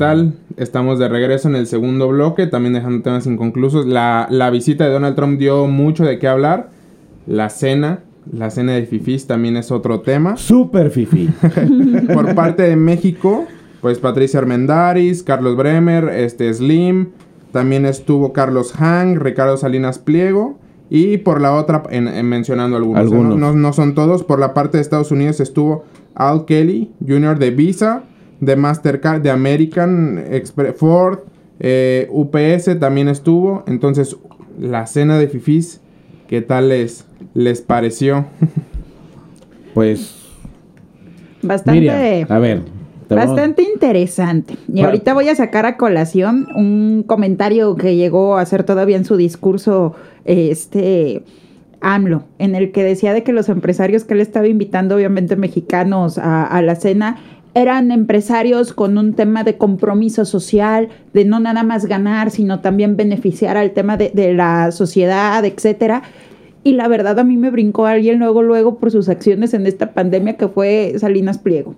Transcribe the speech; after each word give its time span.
tal? 0.00 0.32
Estamos 0.56 0.98
de 0.98 1.10
regreso 1.10 1.46
en 1.46 1.56
el 1.56 1.66
segundo 1.66 2.08
bloque, 2.08 2.46
también 2.46 2.72
dejando 2.72 3.02
temas 3.02 3.26
inconclusos. 3.26 3.84
La, 3.84 4.26
la 4.30 4.48
visita 4.48 4.84
de 4.84 4.90
Donald 4.90 5.14
Trump 5.14 5.38
dio 5.38 5.66
mucho 5.66 6.06
de 6.06 6.18
qué 6.18 6.26
hablar. 6.26 6.70
La 7.26 7.50
cena, 7.50 8.00
la 8.32 8.48
cena 8.48 8.72
de 8.72 8.86
fifís 8.86 9.26
también 9.26 9.58
es 9.58 9.70
otro 9.70 10.00
tema. 10.00 10.38
Súper 10.38 10.90
fifí. 10.90 11.28
Por 12.14 12.34
parte 12.34 12.62
de 12.62 12.76
México, 12.76 13.44
pues 13.82 13.98
Patricia 13.98 14.40
Armendaris, 14.40 15.22
Carlos 15.22 15.54
Bremer, 15.54 16.08
este 16.08 16.52
Slim, 16.54 17.10
también 17.52 17.84
estuvo 17.84 18.32
Carlos 18.32 18.72
Hang, 18.72 19.16
Ricardo 19.16 19.58
Salinas 19.58 19.98
Pliego. 19.98 20.58
Y 20.88 21.18
por 21.18 21.40
la 21.40 21.54
otra, 21.54 21.82
en, 21.90 22.08
en 22.08 22.26
mencionando 22.26 22.76
algunos, 22.76 23.04
¿no? 23.04 23.10
Algunos. 23.10 23.38
No, 23.38 23.52
no 23.52 23.72
son 23.74 23.94
todos. 23.94 24.24
Por 24.24 24.40
la 24.40 24.54
parte 24.54 24.78
de 24.78 24.82
Estados 24.82 25.12
Unidos 25.12 25.40
estuvo 25.40 25.84
Al 26.14 26.46
Kelly 26.46 26.90
Jr. 27.06 27.38
de 27.38 27.50
Visa, 27.50 28.04
de 28.40 28.56
Mastercard, 28.56 29.20
de 29.20 29.30
American 29.30 30.24
Express, 30.30 30.76
Ford, 30.76 31.20
eh, 31.60 32.08
UPS 32.10 32.78
también 32.80 33.08
estuvo. 33.08 33.64
Entonces, 33.66 34.16
la 34.58 34.86
cena 34.86 35.18
de 35.18 35.28
Fifis, 35.28 35.80
¿qué 36.26 36.40
tal 36.40 36.70
les, 36.70 37.06
les 37.34 37.60
pareció? 37.60 38.26
Pues, 39.72 40.16
Bastante. 41.42 41.80
Miriam, 41.80 42.26
a 42.28 42.38
ver. 42.40 42.62
Bastante 43.08 43.62
interesante. 43.62 44.56
Y 44.72 44.82
ahorita 44.82 45.14
voy 45.14 45.28
a 45.28 45.34
sacar 45.34 45.64
a 45.64 45.76
colación 45.76 46.48
un 46.54 47.04
comentario 47.06 47.76
que 47.76 47.96
llegó 47.96 48.36
a 48.36 48.40
hacer 48.40 48.64
todavía 48.64 48.96
en 48.96 49.04
su 49.04 49.16
discurso 49.16 49.94
este 50.24 51.22
AMLO, 51.80 52.24
en 52.38 52.54
el 52.54 52.72
que 52.72 52.84
decía 52.84 53.14
de 53.14 53.22
que 53.22 53.32
los 53.32 53.48
empresarios 53.48 54.04
que 54.04 54.14
él 54.14 54.20
estaba 54.20 54.46
invitando, 54.46 54.94
obviamente 54.96 55.36
mexicanos, 55.36 56.18
a, 56.18 56.44
a 56.44 56.62
la 56.62 56.74
cena, 56.76 57.18
eran 57.54 57.90
empresarios 57.90 58.72
con 58.72 58.98
un 58.98 59.14
tema 59.14 59.44
de 59.44 59.56
compromiso 59.56 60.24
social, 60.24 60.88
de 61.12 61.24
no 61.24 61.40
nada 61.40 61.62
más 61.62 61.86
ganar, 61.86 62.30
sino 62.30 62.60
también 62.60 62.96
beneficiar 62.96 63.56
al 63.56 63.72
tema 63.72 63.96
de, 63.96 64.10
de 64.14 64.34
la 64.34 64.70
sociedad, 64.72 65.44
etcétera. 65.44 66.02
Y 66.62 66.74
la 66.74 66.88
verdad 66.88 67.18
a 67.18 67.24
mí 67.24 67.36
me 67.36 67.50
brincó 67.50 67.86
alguien 67.86 68.18
luego, 68.18 68.42
luego 68.42 68.76
por 68.76 68.90
sus 68.90 69.08
acciones 69.08 69.54
en 69.54 69.66
esta 69.66 69.92
pandemia 69.92 70.36
que 70.36 70.48
fue 70.48 70.94
Salinas 70.98 71.38
Pliego. 71.38 71.74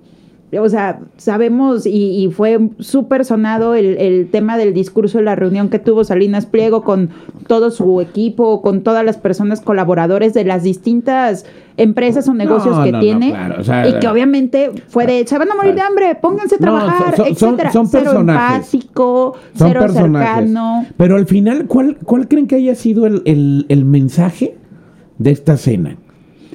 O 0.60 0.68
sea, 0.68 1.00
sabemos 1.16 1.86
y, 1.86 2.24
y 2.24 2.30
fue 2.30 2.60
súper 2.78 3.24
sonado 3.24 3.74
el, 3.74 3.96
el 3.98 4.28
tema 4.30 4.58
del 4.58 4.74
discurso 4.74 5.16
de 5.18 5.24
la 5.24 5.34
reunión 5.34 5.70
que 5.70 5.78
tuvo 5.78 6.04
Salinas 6.04 6.44
Pliego 6.44 6.82
con 6.82 7.08
todo 7.46 7.70
su 7.70 8.00
equipo, 8.02 8.60
con 8.60 8.82
todas 8.82 9.02
las 9.04 9.16
personas 9.16 9.60
colaboradores 9.62 10.34
de 10.34 10.44
las 10.44 10.62
distintas 10.62 11.46
empresas 11.78 12.28
o 12.28 12.34
negocios 12.34 12.76
No, 12.76 12.84
que 12.84 12.92
no, 12.92 12.98
no, 12.98 13.02
tiene 13.02 13.30
claro, 13.30 13.54
o 13.60 13.64
sea, 13.64 13.88
y 13.88 13.98
que 13.98 14.06
obviamente 14.08 14.70
fue 14.88 15.06
de 15.06 15.26
se 15.26 15.38
van 15.38 15.50
a 15.50 15.54
morir 15.54 15.74
de 15.74 15.80
hambre, 15.80 16.14
pónganse 16.20 16.56
a 16.56 16.58
trabajar, 16.58 17.16
son- 17.16 17.34
son- 17.34 17.48
etcétera. 17.54 17.72
son 17.72 17.86
cero 17.86 18.04
personajes. 18.04 18.74
empático, 18.74 19.34
Son 19.56 19.68
cero 19.68 19.80
personajes. 19.80 20.28
cercano. 20.34 20.86
Pero 20.98 21.16
al 21.16 21.26
final, 21.26 21.64
¿cuál, 21.66 21.96
cuál 22.04 22.28
creen 22.28 22.46
que 22.46 22.56
haya 22.56 22.74
sido 22.74 23.06
el, 23.06 23.22
el- 23.24 23.64
el 23.70 23.84
mensaje 23.86 24.54
de 25.16 25.30
esta 25.30 25.56
cena? 25.56 25.96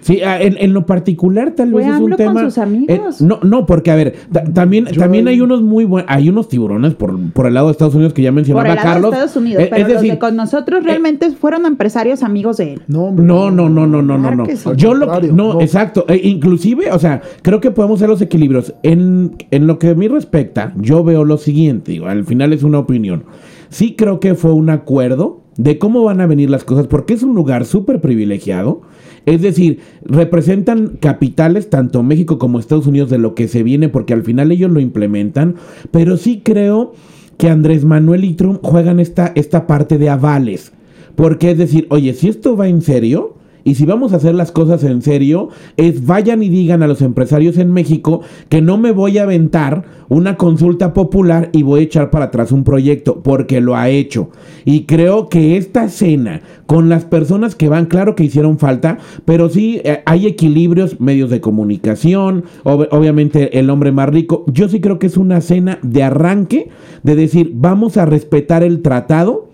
Sí, 0.07 0.21
ah, 0.21 0.41
en, 0.41 0.55
en 0.57 0.71
lo 0.73 0.85
particular 0.85 1.51
tal 1.51 1.73
vez 1.73 1.85
es 1.85 1.99
un 1.99 2.11
con 2.11 2.39
sus 2.39 2.57
amigos. 2.59 2.87
eh, 2.89 3.25
no, 3.25 3.39
no, 3.43 3.65
porque 3.65 3.91
a 3.91 3.95
ver, 3.95 4.15
ta- 4.31 4.45
también, 4.45 4.85
Yo 4.85 5.01
también 5.01 5.27
hay 5.27 5.41
unos 5.41 5.61
muy 5.61 5.83
buenos, 5.83 6.09
hay 6.09 6.29
unos 6.29 6.47
tiburones 6.47 6.93
por, 6.95 7.19
por 7.33 7.45
el 7.45 7.53
lado 7.53 7.67
de 7.67 7.73
Estados 7.73 7.93
Unidos 7.93 8.13
que 8.13 8.21
ya 8.21 8.29
Por 8.29 8.35
mencionaba 8.35 8.69
el 8.69 8.75
lado 8.75 8.87
Carlos. 8.87 9.11
de 9.11 9.17
Estados 9.17 9.35
Unidos, 9.35 9.63
Eh, 9.63 9.67
pero 9.69 9.81
es 9.81 9.87
los 9.89 9.97
decir, 10.01 10.11
de 10.13 10.19
con 10.19 10.35
nosotros 10.37 10.83
realmente 10.85 11.29
fueron 11.31 11.65
empresarios 11.65 12.23
amigos 12.23 12.55
de 12.57 12.73
él. 12.75 12.81
No. 12.87 13.11
No, 13.11 13.51
no, 13.51 13.67
no, 13.69 13.85
no, 13.85 14.01
no, 14.01 14.17
no, 14.17 14.45
sí. 14.45 14.53
Yo 14.77 14.93
lo 14.93 15.19
que, 15.19 15.27
no, 15.27 15.55
no. 15.55 15.61
exacto. 15.61 16.05
Inclusive, 16.23 16.91
o 16.93 16.99
sea, 16.99 17.21
creo 17.41 17.59
que 17.59 17.71
podemos 17.71 17.97
hacer 17.99 18.07
los 18.09 18.21
equilibrios. 18.21 18.73
En, 18.83 19.35
en 19.51 19.67
lo 19.67 19.77
que 19.77 19.89
a 19.89 19.95
mí 19.95 20.07
respecta, 20.07 20.71
yo 20.77 21.03
veo 21.03 21.25
lo 21.25 21.37
siguiente, 21.37 21.91
digo, 21.91 22.07
al 22.07 22.23
final 22.23 22.53
es 22.53 22.63
una 22.63 22.79
opinión. 22.79 23.23
Sí 23.69 23.95
creo 23.97 24.19
que 24.21 24.35
fue 24.35 24.53
un 24.53 24.69
acuerdo 24.69 25.41
de 25.57 25.79
cómo 25.79 26.03
van 26.03 26.21
a 26.21 26.27
venir 26.27 26.49
las 26.49 26.63
cosas, 26.63 26.87
porque 26.87 27.13
es 27.13 27.23
un 27.23 27.35
lugar 27.35 27.65
súper 27.65 27.99
privilegiado. 27.99 28.81
Es 29.25 29.41
decir, 29.41 29.79
representan 30.03 30.97
capitales, 30.99 31.69
tanto 31.69 32.03
México 32.03 32.39
como 32.39 32.59
Estados 32.59 32.87
Unidos, 32.87 33.09
de 33.09 33.17
lo 33.17 33.35
que 33.35 33.47
se 33.47 33.63
viene, 33.63 33.89
porque 33.89 34.13
al 34.13 34.23
final 34.23 34.51
ellos 34.51 34.71
lo 34.71 34.79
implementan. 34.79 35.55
Pero 35.91 36.15
sí 36.15 36.41
creo 36.43 36.93
que 37.37 37.49
Andrés 37.49 37.83
Manuel 37.83 38.23
y 38.23 38.33
Trump 38.33 38.59
juegan 38.63 38.99
esta, 38.99 39.33
esta 39.35 39.67
parte 39.67 39.97
de 39.97 40.09
avales. 40.09 40.71
Porque 41.15 41.51
es 41.51 41.57
decir, 41.57 41.87
oye, 41.89 42.13
si 42.13 42.29
esto 42.29 42.55
va 42.55 42.67
en 42.67 42.81
serio, 42.81 43.35
y 43.67 43.75
si 43.75 43.85
vamos 43.85 44.13
a 44.13 44.15
hacer 44.15 44.33
las 44.33 44.53
cosas 44.53 44.83
en 44.85 45.01
serio, 45.01 45.49
es 45.75 46.05
vayan 46.05 46.41
y 46.41 46.47
digan 46.47 46.83
a 46.83 46.87
los 46.87 47.01
empresarios 47.01 47.57
en 47.57 47.73
México 47.73 48.21
que 48.47 48.61
no 48.61 48.77
me 48.77 48.91
voy 48.91 49.17
a 49.17 49.23
aventar 49.23 49.83
una 50.07 50.37
consulta 50.37 50.93
popular 50.93 51.49
y 51.51 51.63
voy 51.63 51.81
a 51.81 51.83
echar 51.83 52.09
para 52.09 52.25
atrás 52.25 52.53
un 52.53 52.63
proyecto, 52.63 53.21
porque 53.23 53.59
lo 53.59 53.75
ha 53.75 53.89
hecho. 53.89 54.29
Y 54.63 54.85
creo 54.85 55.27
que 55.27 55.57
esta 55.57 55.89
cena, 55.89 56.41
con 56.65 56.87
las 56.87 57.03
personas 57.03 57.55
que 57.55 57.67
van, 57.67 57.87
claro 57.87 58.15
que 58.15 58.23
hicieron 58.23 58.57
falta, 58.57 58.99
pero 59.25 59.49
sí 59.49 59.81
eh, 59.83 60.01
hay 60.05 60.27
equilibrios, 60.27 61.01
medios 61.01 61.29
de 61.29 61.41
comunicación, 61.41 62.45
ob- 62.63 62.87
obviamente 62.91 63.59
el 63.59 63.69
hombre 63.69 63.91
más 63.91 64.07
rico. 64.07 64.45
Yo 64.47 64.69
sí 64.69 64.79
creo 64.79 64.97
que 64.97 65.07
es 65.07 65.17
una 65.17 65.41
cena 65.41 65.77
de 65.81 66.03
arranque, 66.03 66.69
de 67.03 67.15
decir, 67.17 67.51
vamos 67.55 67.97
a 67.97 68.05
respetar 68.05 68.63
el 68.63 68.81
tratado. 68.81 69.46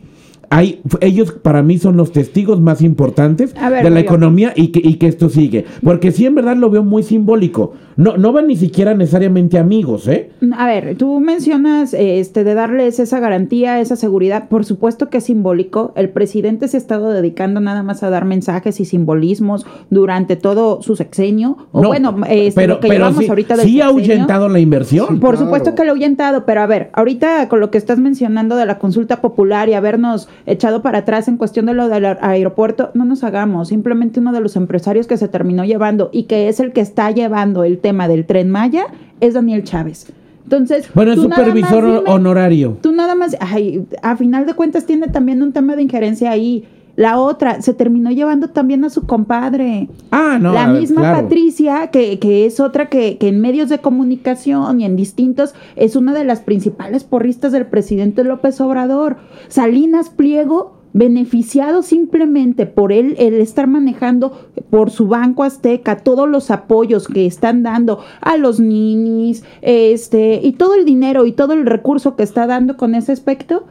Hay, 0.53 0.81
ellos 1.01 1.31
para 1.31 1.63
mí 1.63 1.77
son 1.79 1.97
los 1.97 2.11
testigos 2.11 2.61
más 2.61 2.81
importantes 2.81 3.53
ver, 3.53 3.83
de 3.83 3.89
la 3.89 3.99
economía 3.99 4.53
y 4.55 4.67
que, 4.67 4.81
y 4.87 4.95
que 4.95 5.07
esto 5.07 5.29
sigue. 5.29 5.65
Porque 5.83 6.11
sí, 6.11 6.25
en 6.25 6.35
verdad 6.35 6.55
lo 6.55 6.69
veo 6.69 6.83
muy 6.83 7.01
simbólico. 7.03 7.73
No, 7.95 8.17
no 8.17 8.31
van 8.31 8.47
ni 8.47 8.55
siquiera 8.55 8.95
necesariamente 8.95 9.59
amigos, 9.59 10.07
¿eh? 10.07 10.31
A 10.57 10.65
ver, 10.65 10.95
tú 10.95 11.19
mencionas 11.19 11.93
este 11.93 12.43
de 12.43 12.53
darles 12.55 12.99
esa 12.99 13.19
garantía, 13.19 13.79
esa 13.79 13.95
seguridad. 13.95 14.47
Por 14.47 14.65
supuesto 14.65 15.09
que 15.09 15.17
es 15.19 15.25
simbólico. 15.25 15.93
El 15.95 16.09
presidente 16.09 16.67
se 16.67 16.77
ha 16.77 16.79
estado 16.79 17.09
dedicando 17.09 17.59
nada 17.59 17.83
más 17.83 18.01
a 18.03 18.09
dar 18.09 18.25
mensajes 18.25 18.79
y 18.79 18.85
simbolismos 18.85 19.65
durante 19.89 20.35
todo 20.35 20.81
su 20.81 20.95
sexenio. 20.95 21.57
O 21.71 21.81
No, 21.81 21.89
bueno, 21.89 22.15
este, 22.29 22.67
lo 22.67 22.79
que 22.79 22.89
llevamos 22.89 23.23
sí, 23.23 23.29
ahorita 23.29 23.57
del 23.57 23.65
sí 23.67 23.81
ha 23.81 23.87
ahuyentado 23.87 24.49
la 24.49 24.59
inversión. 24.59 25.19
Por 25.19 25.33
Claro. 25.35 25.45
supuesto 25.45 25.75
que 25.75 25.83
lo 25.83 25.89
he 25.89 25.91
ahuyentado, 25.91 26.45
pero 26.45 26.61
a 26.61 26.67
ver, 26.67 26.89
ahorita 26.93 27.47
con 27.47 27.59
lo 27.59 27.69
que 27.69 27.77
estás 27.77 27.99
mencionando 27.99 28.55
de 28.55 28.65
la 28.65 28.79
consulta 28.79 29.21
popular 29.21 29.69
y 29.69 29.73
habernos 29.73 30.27
echado 30.45 30.81
para 30.81 30.99
atrás 30.99 31.27
en 31.27 31.37
cuestión 31.37 31.65
de 31.65 31.73
lo 31.73 31.87
del 31.89 32.03
aer- 32.05 32.17
aeropuerto, 32.21 32.91
no 32.93 33.05
nos 33.05 33.23
hagamos. 33.23 33.69
Simplemente 33.69 34.19
uno 34.19 34.31
de 34.33 34.41
los 34.41 34.55
empresarios 34.55 35.07
que 35.07 35.17
se 35.17 35.27
terminó 35.27 35.63
llevando 35.65 36.09
y 36.11 36.23
que 36.23 36.49
es 36.49 36.59
el 36.59 36.73
que 36.73 36.81
está 36.81 37.09
llevando 37.11 37.63
el 37.63 37.77
tema 37.79 38.07
del 38.07 38.25
tren 38.25 38.49
Maya 38.49 38.85
es 39.21 39.33
Daniel 39.33 39.63
Chávez. 39.63 40.11
Entonces, 40.43 40.89
Bueno, 40.93 41.13
es 41.13 41.19
supervisor 41.21 41.83
dime- 41.85 42.03
honorario. 42.11 42.77
Tú 42.81 42.91
nada 42.91 43.15
más, 43.15 43.37
ay, 43.39 43.85
a 44.01 44.17
final 44.17 44.45
de 44.45 44.53
cuentas 44.53 44.85
tiene 44.85 45.07
también 45.07 45.41
un 45.41 45.53
tema 45.53 45.75
de 45.75 45.83
injerencia 45.83 46.31
ahí. 46.31 46.65
La 46.95 47.19
otra, 47.19 47.61
se 47.61 47.73
terminó 47.73 48.11
llevando 48.11 48.49
también 48.49 48.83
a 48.83 48.89
su 48.89 49.07
compadre. 49.07 49.89
Ah, 50.11 50.37
no. 50.39 50.53
la 50.53 50.67
ver, 50.67 50.81
misma 50.81 51.01
claro. 51.01 51.23
Patricia, 51.23 51.87
que, 51.87 52.19
que 52.19 52.45
es 52.45 52.59
otra 52.59 52.87
que, 52.87 53.17
que 53.17 53.29
en 53.29 53.41
medios 53.41 53.69
de 53.69 53.79
comunicación 53.79 54.79
y 54.79 54.85
en 54.85 54.95
distintos, 54.95 55.55
es 55.75 55.95
una 55.95 56.13
de 56.13 56.23
las 56.23 56.41
principales 56.41 57.03
porristas 57.03 57.51
del 57.51 57.65
presidente 57.65 58.23
López 58.23 58.61
Obrador. 58.61 59.17
Salinas 59.47 60.11
Pliego, 60.11 60.83
beneficiado 60.93 61.81
simplemente 61.81 62.67
por 62.67 62.93
él, 62.93 63.15
el 63.17 63.35
estar 63.35 63.65
manejando 63.65 64.47
por 64.69 64.91
su 64.91 65.07
Banco 65.07 65.43
Azteca 65.43 65.97
todos 65.97 66.29
los 66.29 66.51
apoyos 66.51 67.07
que 67.07 67.25
están 67.25 67.63
dando 67.63 67.99
a 68.21 68.37
los 68.37 68.59
ninis, 68.59 69.43
este, 69.61 70.39
y 70.43 70.53
todo 70.53 70.75
el 70.75 70.85
dinero 70.85 71.25
y 71.25 71.31
todo 71.31 71.53
el 71.53 71.65
recurso 71.65 72.15
que 72.15 72.23
está 72.23 72.45
dando 72.45 72.77
con 72.77 72.93
ese 72.93 73.11
aspecto. 73.11 73.65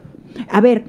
A 0.49 0.59
ver, 0.59 0.83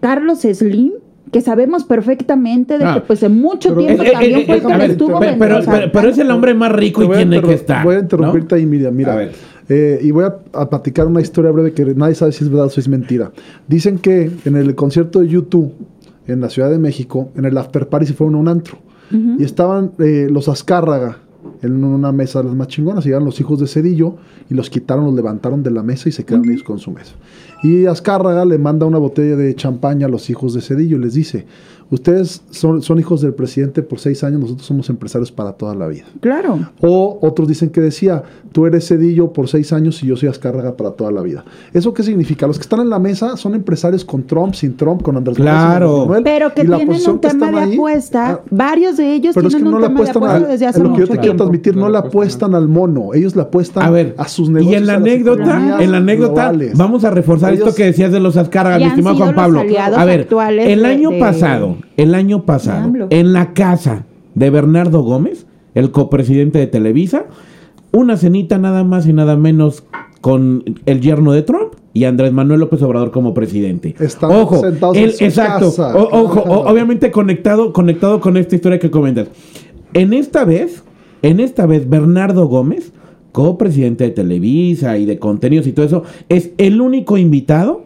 Carlos 0.00 0.40
Slim, 0.40 0.92
que 1.32 1.40
sabemos 1.40 1.82
perfectamente 1.84 2.78
de 2.78 2.84
Ah. 2.84 2.94
que 2.94 3.00
pues 3.00 3.22
en 3.24 3.40
mucho 3.40 3.70
Pero- 3.70 3.80
tiempo 3.80 4.02
Eh, 4.04 4.12
también 4.12 4.38
eh, 4.40 4.44
fue 4.46 4.56
eh, 4.58 4.76
ver, 4.78 4.90
estuvo 4.92 5.18
pero, 5.18 5.34
pero, 5.38 5.60
pero- 5.64 5.90
pero 5.92 6.08
es 6.10 6.18
el 6.18 6.30
hombre 6.30 6.54
más 6.54 6.70
rico 6.70 7.02
y 7.02 7.08
tiene 7.08 7.42
que 7.42 7.54
estar. 7.54 7.82
Voy 7.84 7.96
a 7.96 7.98
interrumpirte 8.00 8.54
ahí, 8.54 8.66
Miriam. 8.66 8.94
Mira, 8.94 9.14
A 9.14 9.16
ver. 9.16 9.32
eh, 9.68 9.98
y 10.02 10.10
voy 10.12 10.24
a, 10.24 10.36
a 10.52 10.68
platicar 10.68 11.06
una 11.06 11.20
historia 11.20 11.50
breve 11.50 11.72
que 11.72 11.84
nadie 11.94 12.14
sabe 12.14 12.32
si 12.32 12.44
es 12.44 12.50
verdad 12.50 12.66
o 12.66 12.70
si 12.70 12.80
es 12.80 12.88
mentira. 12.88 13.32
Dicen 13.66 13.98
que 13.98 14.30
en 14.44 14.56
el 14.56 14.74
concierto 14.74 15.20
de 15.20 15.28
YouTube 15.28 15.72
en 16.28 16.40
la 16.40 16.48
Ciudad 16.50 16.70
de 16.70 16.78
México, 16.78 17.30
en 17.36 17.46
el 17.46 17.56
After 17.58 17.88
Party 17.88 18.06
se 18.06 18.12
fueron 18.14 18.36
a 18.36 18.38
un 18.38 18.48
antro. 18.48 18.78
Y 19.38 19.42
estaban 19.44 19.92
eh, 19.98 20.28
los 20.30 20.48
Azcárraga 20.48 21.18
en 21.62 21.82
una 21.84 22.12
mesa 22.12 22.40
de 22.40 22.46
las 22.46 22.54
más 22.56 22.68
chingonas. 22.68 23.04
Llegaron 23.04 23.24
los 23.24 23.40
hijos 23.40 23.58
de 23.60 23.66
Cedillo 23.66 24.16
y 24.50 24.54
los 24.54 24.68
quitaron, 24.68 25.04
los 25.06 25.14
levantaron 25.14 25.62
de 25.62 25.70
la 25.70 25.82
mesa 25.82 26.08
y 26.08 26.12
se 26.12 26.24
quedaron 26.24 26.50
ellos 26.50 26.62
con 26.62 26.78
su 26.78 26.90
mesa. 26.90 27.12
Y 27.62 27.86
Azcárraga 27.86 28.44
le 28.44 28.58
manda 28.58 28.86
una 28.86 28.98
botella 28.98 29.36
de 29.36 29.54
champaña 29.54 30.06
a 30.06 30.10
los 30.10 30.28
hijos 30.30 30.52
de 30.54 30.60
Cedillo 30.60 30.96
y 30.96 31.00
les 31.00 31.14
dice, 31.14 31.46
ustedes 31.90 32.42
son, 32.50 32.82
son 32.82 32.98
hijos 32.98 33.20
del 33.20 33.34
presidente 33.34 33.82
por 33.82 34.00
seis 34.00 34.24
años, 34.24 34.40
nosotros 34.40 34.66
somos 34.66 34.90
empresarios 34.90 35.30
para 35.30 35.52
toda 35.52 35.72
la 35.74 35.86
vida. 35.86 36.04
Claro. 36.20 36.58
O 36.80 37.18
otros 37.22 37.46
dicen 37.46 37.70
que 37.70 37.80
decía, 37.80 38.24
tú 38.50 38.66
eres 38.66 38.88
Cedillo 38.88 39.32
por 39.32 39.46
seis 39.46 39.72
años 39.72 40.02
y 40.02 40.06
yo 40.08 40.16
soy 40.16 40.28
Azcárraga 40.28 40.76
para 40.76 40.90
toda 40.90 41.12
la 41.12 41.22
vida. 41.22 41.44
¿Eso 41.72 41.94
qué 41.94 42.02
significa? 42.02 42.48
Los 42.48 42.58
que 42.58 42.62
están 42.62 42.80
en 42.80 42.90
la 42.90 42.98
mesa 42.98 43.36
son 43.36 43.54
empresarios 43.54 44.04
con 44.04 44.24
Trump, 44.24 44.54
sin 44.54 44.76
Trump, 44.76 45.02
con 45.02 45.16
Andrés 45.16 45.36
Claro. 45.36 46.00
Manuel, 46.00 46.24
Pero 46.24 46.52
que 46.52 46.64
tienen 46.64 46.88
un 47.08 47.20
tema 47.20 47.50
de 47.52 47.58
ahí, 47.58 47.74
apuesta. 47.74 48.30
ah, 48.32 48.40
Varios 48.50 48.96
de 48.96 49.14
ellos 49.14 49.34
pero 49.36 49.46
es 49.46 49.54
que 49.54 49.58
tienen 49.60 49.70
no 49.70 49.76
un 49.76 49.82
le 49.82 49.88
tema 49.88 50.02
de 50.04 50.10
apuesta 50.10 50.48
desde 50.48 50.66
hace 50.66 50.82
mucho 50.82 51.06
tiempo. 51.06 51.51
Transmitir, 51.52 51.74
no, 51.76 51.82
No 51.82 51.86
le 51.88 51.92
le 51.92 51.98
apuestan 51.98 52.54
al 52.54 52.68
mono, 52.68 53.14
ellos 53.14 53.36
le 53.36 53.42
apuestan 53.42 53.82
A 53.84 53.90
ver, 53.90 54.14
a 54.18 54.26
sus 54.28 54.48
y 54.48 54.52
negocios. 54.52 54.80
en 54.80 54.86
la 54.86 54.94
anécdota, 54.94 55.76
en 55.82 55.92
la 55.92 55.98
anécdota, 55.98 56.48
globales. 56.50 56.76
vamos 56.78 57.04
a 57.04 57.10
reforzar 57.10 57.52
Ellos- 57.52 57.68
esto 57.68 57.76
que 57.76 57.84
decías 57.84 58.12
de 58.12 58.20
los 58.20 58.36
Azcárragas, 58.36 58.80
Y 58.80 58.84
mi 58.84 58.88
estimado 58.90 59.16
Juan 59.16 59.34
Pablo. 59.34 59.60
A 59.96 60.04
ver, 60.04 60.28
el 60.60 60.84
año 60.84 61.10
de- 61.10 61.18
pasado, 61.18 61.76
el 61.96 62.14
año 62.14 62.44
pasado, 62.44 62.90
en 63.10 63.32
la 63.32 63.52
casa 63.52 64.04
de 64.34 64.50
Bernardo 64.50 65.02
Gómez, 65.02 65.46
el 65.74 65.90
copresidente 65.90 66.58
de 66.58 66.66
Televisa, 66.66 67.24
una 67.92 68.16
cenita 68.16 68.58
nada 68.58 68.84
más 68.84 69.06
y 69.06 69.12
nada 69.12 69.36
menos 69.36 69.84
con 70.20 70.62
el 70.86 71.00
yerno 71.00 71.32
de 71.32 71.42
Trump 71.42 71.72
y 71.92 72.04
Andrés 72.04 72.32
Manuel 72.32 72.60
López 72.60 72.80
Obrador 72.82 73.10
como 73.10 73.34
presidente. 73.34 73.94
Están 73.98 74.30
ojo, 74.30 74.60
sentados 74.60 74.96
en 74.96 75.04
el- 75.04 75.12
su 75.12 75.24
exacto, 75.24 75.66
casa. 75.66 75.96
o- 75.96 76.22
ojo, 76.22 76.40
o- 76.40 76.70
obviamente 76.70 77.10
conectado, 77.10 77.72
conectado 77.72 78.20
con 78.20 78.36
esta 78.36 78.54
historia 78.54 78.78
que 78.78 78.90
comentas. 78.90 79.28
En 79.94 80.12
esta 80.14 80.44
vez, 80.44 80.82
en 81.22 81.40
esta 81.40 81.66
vez, 81.66 81.88
Bernardo 81.88 82.46
Gómez, 82.46 82.92
copresidente 83.32 84.04
de 84.04 84.10
Televisa 84.10 84.98
y 84.98 85.06
de 85.06 85.18
contenidos 85.18 85.66
y 85.66 85.72
todo 85.72 85.86
eso, 85.86 86.02
es 86.28 86.50
el 86.58 86.80
único 86.80 87.16
invitado 87.18 87.84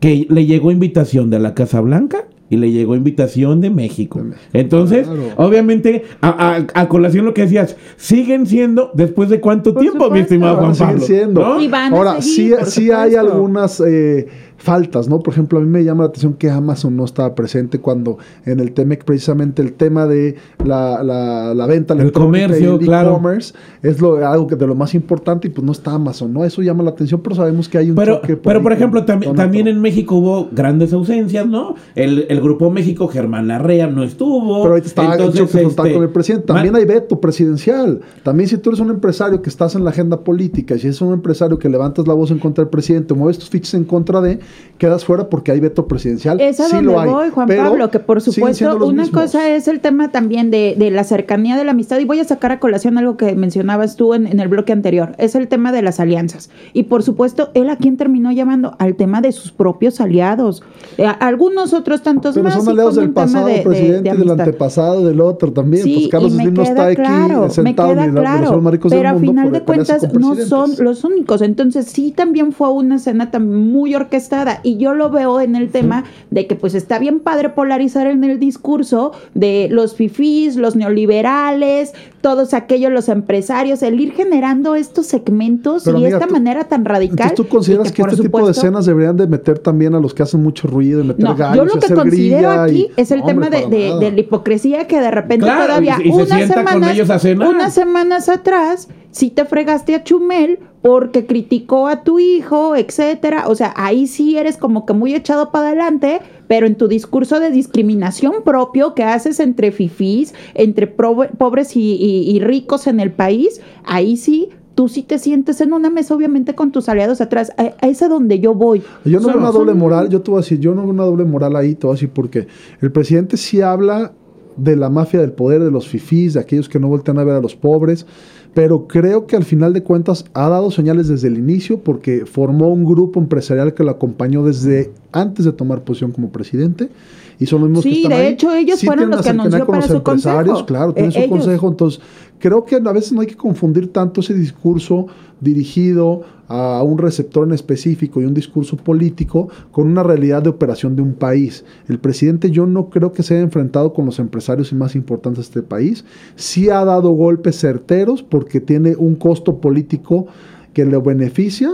que 0.00 0.26
le 0.28 0.46
llegó 0.46 0.70
invitación 0.70 1.30
de 1.30 1.38
la 1.38 1.54
Casa 1.54 1.80
Blanca 1.80 2.24
y 2.50 2.56
le 2.56 2.72
llegó 2.72 2.96
invitación 2.96 3.60
de 3.60 3.68
México. 3.68 4.22
Entonces, 4.54 5.06
Claro. 5.06 5.22
obviamente, 5.36 6.04
a, 6.22 6.56
a- 6.56 6.66
a 6.80 6.88
colación 6.88 7.26
lo 7.26 7.34
que 7.34 7.42
decías, 7.42 7.76
siguen 7.96 8.46
siendo, 8.46 8.90
después 8.94 9.28
de 9.28 9.38
cuánto 9.40 9.74
Por 9.74 9.82
tiempo, 9.82 10.10
mi 10.10 10.20
estimado 10.20 10.56
Juan 10.56 10.74
siguen 10.74 10.88
Pablo. 10.92 11.04
siendo. 11.06 11.40
¿no? 11.42 11.60
Y 11.60 11.68
van 11.68 11.92
a 11.92 11.96
Ahora, 11.96 12.22
seguir, 12.22 12.56
sí, 12.64 12.70
sí 12.82 12.90
hay 12.90 13.14
algunas 13.16 13.80
eh, 13.86 14.26
faltas, 14.60 15.08
¿no? 15.08 15.20
Por 15.20 15.32
ejemplo, 15.32 15.58
a 15.58 15.62
mí 15.62 15.68
me 15.68 15.84
llama 15.84 16.02
la 16.02 16.08
atención 16.10 16.34
que 16.34 16.50
Amazon 16.50 16.96
no 16.96 17.04
estaba 17.04 17.34
presente 17.34 17.78
cuando 17.78 18.18
en 18.44 18.58
el 18.58 18.72
TEMEC 18.72 19.04
precisamente 19.04 19.62
el 19.62 19.72
tema 19.74 20.06
de 20.06 20.34
la, 20.64 21.02
la, 21.04 21.54
la 21.54 21.66
venta 21.66 21.94
El 21.94 22.00
electrónica 22.00 22.38
y 22.38 22.42
comercio, 22.48 22.74
el 22.74 22.80
claro. 22.80 23.10
e-commerce 23.10 23.54
es 23.82 24.00
lo, 24.00 24.26
algo 24.26 24.48
que 24.48 24.56
de 24.56 24.66
lo 24.66 24.74
más 24.74 24.94
importante 24.94 25.46
y 25.46 25.50
pues 25.50 25.64
no 25.64 25.70
está 25.72 25.92
Amazon, 25.92 26.32
¿no? 26.32 26.44
Eso 26.44 26.60
llama 26.60 26.82
la 26.82 26.90
atención, 26.90 27.20
pero 27.22 27.36
sabemos 27.36 27.68
que 27.68 27.78
hay 27.78 27.90
un 27.90 27.96
Pero, 27.96 28.16
choque. 28.16 28.36
por 28.36 28.42
pero 28.52 28.62
por 28.62 28.72
ejemplo, 28.72 29.06
tam- 29.06 29.34
también 29.36 29.68
en 29.68 29.80
México 29.80 30.16
hubo 30.16 30.48
grandes 30.50 30.92
ausencias, 30.92 31.46
¿no? 31.46 31.76
El, 31.94 32.26
el 32.28 32.40
Grupo 32.40 32.68
México, 32.70 33.06
Germán 33.06 33.46
Larrea, 33.48 33.86
no 33.86 34.02
estuvo. 34.02 34.62
Pero 34.62 34.70
ahorita 34.74 34.88
está 34.88 35.04
en 35.04 35.12
Entonces, 35.12 35.40
choque 35.40 35.58
frontal 35.60 35.86
este, 35.86 35.94
con 35.94 36.02
el 36.02 36.10
presidente. 36.10 36.46
También 36.48 36.74
hay 36.74 36.84
veto 36.84 37.20
presidencial. 37.20 38.00
También 38.24 38.48
si 38.48 38.58
tú 38.58 38.70
eres 38.70 38.80
un 38.80 38.90
empresario 38.90 39.40
que 39.40 39.48
estás 39.50 39.76
en 39.76 39.84
la 39.84 39.90
agenda 39.90 40.20
política, 40.24 40.74
y 40.74 40.80
si 40.80 40.88
eres 40.88 41.00
un 41.00 41.12
empresario 41.12 41.58
que 41.58 41.68
levantas 41.68 42.08
la 42.08 42.14
voz 42.14 42.32
en 42.32 42.38
contra 42.40 42.64
del 42.64 42.70
presidente, 42.70 43.14
mueves 43.14 43.38
tus 43.38 43.48
fichas 43.48 43.74
en 43.74 43.84
contra 43.84 44.20
de, 44.20 44.40
quedas 44.78 45.04
fuera 45.04 45.28
porque 45.28 45.50
hay 45.50 45.58
veto 45.58 45.88
presidencial. 45.88 46.40
Es 46.40 46.60
a 46.60 46.66
Sí 46.66 46.76
donde 46.76 46.92
lo 46.92 47.00
hay, 47.00 47.10
voy, 47.10 47.30
Juan 47.30 47.48
Pablo, 47.48 47.90
que 47.90 47.98
por 47.98 48.20
supuesto 48.20 48.76
una 48.76 49.02
mismos. 49.02 49.22
cosa 49.22 49.48
es 49.50 49.66
el 49.66 49.80
tema 49.80 50.12
también 50.12 50.52
de, 50.52 50.76
de 50.78 50.92
la 50.92 51.02
cercanía 51.02 51.56
de 51.56 51.64
la 51.64 51.72
amistad 51.72 51.98
y 51.98 52.04
voy 52.04 52.20
a 52.20 52.24
sacar 52.24 52.52
a 52.52 52.60
colación 52.60 52.96
algo 52.96 53.16
que 53.16 53.34
mencionabas 53.34 53.96
tú 53.96 54.14
en, 54.14 54.28
en 54.28 54.38
el 54.38 54.46
bloque 54.46 54.72
anterior, 54.72 55.16
es 55.18 55.34
el 55.34 55.48
tema 55.48 55.72
de 55.72 55.82
las 55.82 55.98
alianzas. 55.98 56.50
Y 56.74 56.84
por 56.84 57.02
supuesto, 57.02 57.50
él 57.54 57.70
a 57.70 57.76
quien 57.76 57.96
terminó 57.96 58.30
llamando 58.30 58.76
al 58.78 58.94
tema 58.94 59.20
de 59.20 59.32
sus 59.32 59.50
propios 59.50 60.00
aliados. 60.00 60.62
Eh, 60.96 61.06
algunos 61.18 61.72
otros 61.74 62.02
tantos 62.02 62.34
Pero 62.36 62.44
más. 62.44 62.54
son 62.54 62.68
aliados 62.68 62.94
del 62.94 63.10
pasado 63.10 63.48
de- 63.48 63.54
de- 63.54 63.62
presidente 63.62 64.10
de 64.12 64.16
del 64.16 64.30
antepasado 64.30 65.04
del 65.04 65.20
otro 65.20 65.52
también. 65.52 65.82
Sí, 65.82 65.94
pues 65.94 66.08
Carlos 66.08 66.32
Slim 66.34 66.54
no 66.54 66.62
está 66.62 66.86
aquí 66.86 66.96
claro, 66.96 67.42
me 67.42 67.50
sentado 67.50 67.88
queda 67.94 68.06
ni 68.06 68.12
claro, 68.12 68.60
maricos 68.60 68.92
pero 68.92 69.08
a 69.08 69.14
final 69.16 69.50
de 69.50 69.62
cuentas 69.62 70.12
no 70.14 70.36
son 70.36 70.70
los 70.78 71.02
únicos, 71.02 71.42
entonces 71.42 71.86
sí 71.86 72.12
también 72.12 72.52
fue 72.52 72.70
una 72.70 72.94
escena 72.96 73.32
tan 73.32 73.52
muy 73.72 73.96
orquestada 73.96 74.37
y 74.62 74.76
yo 74.78 74.94
lo 74.94 75.10
veo 75.10 75.40
en 75.40 75.56
el 75.56 75.70
tema 75.70 76.04
de 76.30 76.46
que 76.46 76.54
pues 76.54 76.74
está 76.74 76.98
bien 76.98 77.20
padre 77.20 77.48
polarizar 77.50 78.06
en 78.06 78.24
el 78.24 78.38
discurso 78.38 79.12
de 79.34 79.68
los 79.70 79.94
fifís, 79.94 80.56
los 80.56 80.76
neoliberales, 81.22 81.92
todos 82.20 82.54
aquellos 82.54 82.92
los 82.92 83.08
empresarios, 83.08 83.82
el 83.82 84.00
ir 84.00 84.12
generando 84.12 84.74
estos 84.74 85.06
segmentos 85.06 85.84
Pero, 85.84 85.98
y 85.98 86.02
amiga, 86.02 86.16
esta 86.18 86.26
tú- 86.26 86.32
manera 86.32 86.64
tan 86.64 86.84
radical. 86.84 87.32
Tú 87.34 87.46
consideras 87.48 87.90
y 87.90 87.92
que, 87.92 88.02
por 88.02 88.10
este 88.10 88.22
tipo 88.22 88.38
de 88.38 88.42
supuesto- 88.44 88.60
escenas 88.60 88.86
deberían 88.86 89.16
de 89.16 89.26
meter 89.26 89.58
también 89.58 89.94
a 89.94 90.00
los 90.00 90.14
que 90.14 90.22
hacen 90.22 90.42
mucho 90.42 90.68
ruido, 90.68 90.98
de 90.98 91.04
meter 91.04 91.24
no, 91.24 91.34
gallos, 91.36 91.56
yo 91.56 91.64
lo 91.64 91.70
y 91.76 91.78
que 91.78 91.84
hacer 91.86 91.96
considero 91.96 92.50
aquí 92.50 92.88
y- 92.96 93.00
es 93.00 93.10
el 93.10 93.20
No, 93.20 93.26
tema 93.26 93.46
hombre, 93.46 93.66
de, 93.66 93.76
de- 93.76 93.98
de 93.98 94.12
la 94.12 94.20
hipocresía 94.20 94.86
que 94.86 95.00
de 95.00 95.10
repente 95.10 95.44
Claro, 95.46 95.66
todavía 95.66 95.96
y- 96.02 96.08
y 96.08 96.10
se 96.12 96.16
unas 96.16 96.28
sienta 96.28 96.54
con 96.54 96.66
semanas, 96.66 96.94
ellos 96.94 97.10
a 97.10 97.18
cenar. 97.18 97.48
unas 97.48 97.74
semanas 97.74 98.28
atrás 98.28 98.88
sí 99.10 99.30
te 99.30 99.44
fregaste 99.44 99.94
a 99.94 100.04
Chumel 100.04 100.58
porque 100.82 101.26
criticó 101.26 101.88
a 101.88 102.04
tu 102.04 102.18
hijo, 102.18 102.76
etcétera. 102.76 103.48
O 103.48 103.54
sea, 103.54 103.72
ahí 103.76 104.06
sí 104.06 104.36
eres 104.38 104.56
como 104.56 104.86
que 104.86 104.92
muy 104.92 105.14
echado 105.14 105.50
para 105.50 105.68
adelante, 105.68 106.20
pero 106.46 106.66
en 106.66 106.76
tu 106.76 106.88
discurso 106.88 107.40
de 107.40 107.50
discriminación 107.50 108.42
propio 108.44 108.94
que 108.94 109.02
haces 109.02 109.40
entre 109.40 109.72
fifís, 109.72 110.34
entre 110.54 110.86
pobres 110.86 111.76
y, 111.76 111.80
y- 111.94 112.30
y 112.30 112.40
ricos 112.40 112.86
en 112.86 113.00
el 113.00 113.12
país, 113.12 113.60
ahí 113.84 114.16
sí. 114.16 114.48
Tú 114.74 114.86
sí 114.86 115.02
te 115.02 115.18
sientes 115.18 115.60
en 115.60 115.72
una 115.72 115.90
mesa, 115.90 116.14
obviamente, 116.14 116.54
con 116.54 116.70
tus 116.70 116.88
aliados 116.88 117.20
atrás. 117.20 117.50
A, 117.58 117.72
a 117.84 118.08
donde 118.08 118.38
yo 118.38 118.54
voy. 118.54 118.80
Yo 119.04 119.18
no 119.18 119.22
Son- 119.22 119.32
veo 119.32 119.38
una 119.42 119.50
son- 119.50 119.66
doble 119.66 119.74
moral, 119.74 120.08
yo 120.08 120.20
te 120.22 120.30
voy 120.30 120.38
a 120.38 120.42
decir, 120.42 120.60
yo 120.60 120.72
no 120.72 120.82
veo 120.82 120.90
una 120.92 121.02
doble 121.02 121.24
moral 121.24 121.56
ahí, 121.56 121.74
te 121.74 121.88
voy 121.88 121.94
a 121.94 121.96
decir 121.96 122.10
porque 122.10 122.46
el 122.80 122.92
presidente 122.92 123.36
sí 123.36 123.60
habla 123.60 124.12
de 124.56 124.76
la 124.76 124.88
mafia 124.88 125.20
del 125.20 125.32
poder, 125.32 125.64
de 125.64 125.72
los 125.72 125.88
fifís, 125.88 126.34
de 126.34 126.40
aquellos 126.40 126.68
que 126.68 126.78
no 126.78 126.86
voltean 126.86 127.18
a 127.18 127.24
ver 127.24 127.34
a 127.34 127.40
los 127.40 127.56
pobres, 127.56 128.06
pero 128.54 128.86
creo 128.86 129.26
que 129.26 129.36
al 129.36 129.44
final 129.44 129.72
de 129.72 129.82
cuentas 129.82 130.24
ha 130.34 130.48
dado 130.48 130.70
señales 130.70 131.08
desde 131.08 131.28
el 131.28 131.38
inicio 131.38 131.80
porque 131.80 132.26
formó 132.26 132.68
un 132.68 132.84
grupo 132.84 133.20
empresarial 133.20 133.74
que 133.74 133.84
lo 133.84 133.90
acompañó 133.90 134.44
desde 134.44 134.90
antes 135.12 135.44
de 135.44 135.52
tomar 135.52 135.82
posición 135.84 136.12
como 136.12 136.30
presidente 136.30 136.90
y 137.38 137.46
son 137.46 137.60
los 137.60 137.70
mismos 137.70 137.84
Sí, 137.84 137.90
que 137.90 137.96
están 138.02 138.10
de 138.12 138.16
ahí. 138.26 138.32
hecho, 138.32 138.52
ellos 138.52 138.82
fueron 138.84 139.10
los 139.10 139.22
que 139.22 139.28
anunció 139.30 139.58
con 139.60 139.66
para 139.66 139.78
los 139.80 139.86
su 139.90 139.96
empresarios, 139.96 140.44
consejo. 140.58 140.66
claro, 140.66 140.92
tienen 140.92 141.10
Eh, 141.10 141.14
su 141.14 141.18
ellos. 141.20 141.30
consejo, 141.30 141.68
entonces 141.68 142.00
creo 142.38 142.64
que 142.64 142.76
a 142.76 142.92
veces 142.92 143.12
no 143.12 143.20
hay 143.20 143.26
que 143.28 143.36
confundir 143.36 143.92
tanto 143.92 144.20
ese 144.20 144.34
discurso 144.34 145.06
dirigido 145.40 146.22
a 146.48 146.82
un 146.82 146.98
receptor 146.98 147.46
en 147.46 147.52
específico 147.54 148.20
y 148.20 148.24
un 148.24 148.32
discurso 148.34 148.76
político 148.76 149.48
con 149.70 149.86
una 149.86 150.02
realidad 150.02 150.42
de 150.42 150.48
operación 150.50 150.96
de 150.96 151.02
un 151.02 151.12
país. 151.14 151.64
El 151.88 151.98
presidente 151.98 152.50
yo 152.50 152.66
no 152.66 152.88
creo 152.88 153.12
que 153.12 153.22
se 153.22 153.34
haya 153.34 153.42
enfrentado 153.42 153.92
con 153.92 154.06
los 154.06 154.18
empresarios 154.18 154.72
más 154.72 154.94
importantes 154.96 155.44
de 155.44 155.60
este 155.60 155.62
país. 155.62 156.04
Sí 156.36 156.70
ha 156.70 156.84
dado 156.84 157.10
golpes 157.10 157.56
certeros 157.60 158.22
porque 158.22 158.60
tiene 158.60 158.96
un 158.96 159.14
costo 159.14 159.58
político 159.60 160.26
que 160.72 160.84
le 160.86 160.96
beneficia 160.98 161.70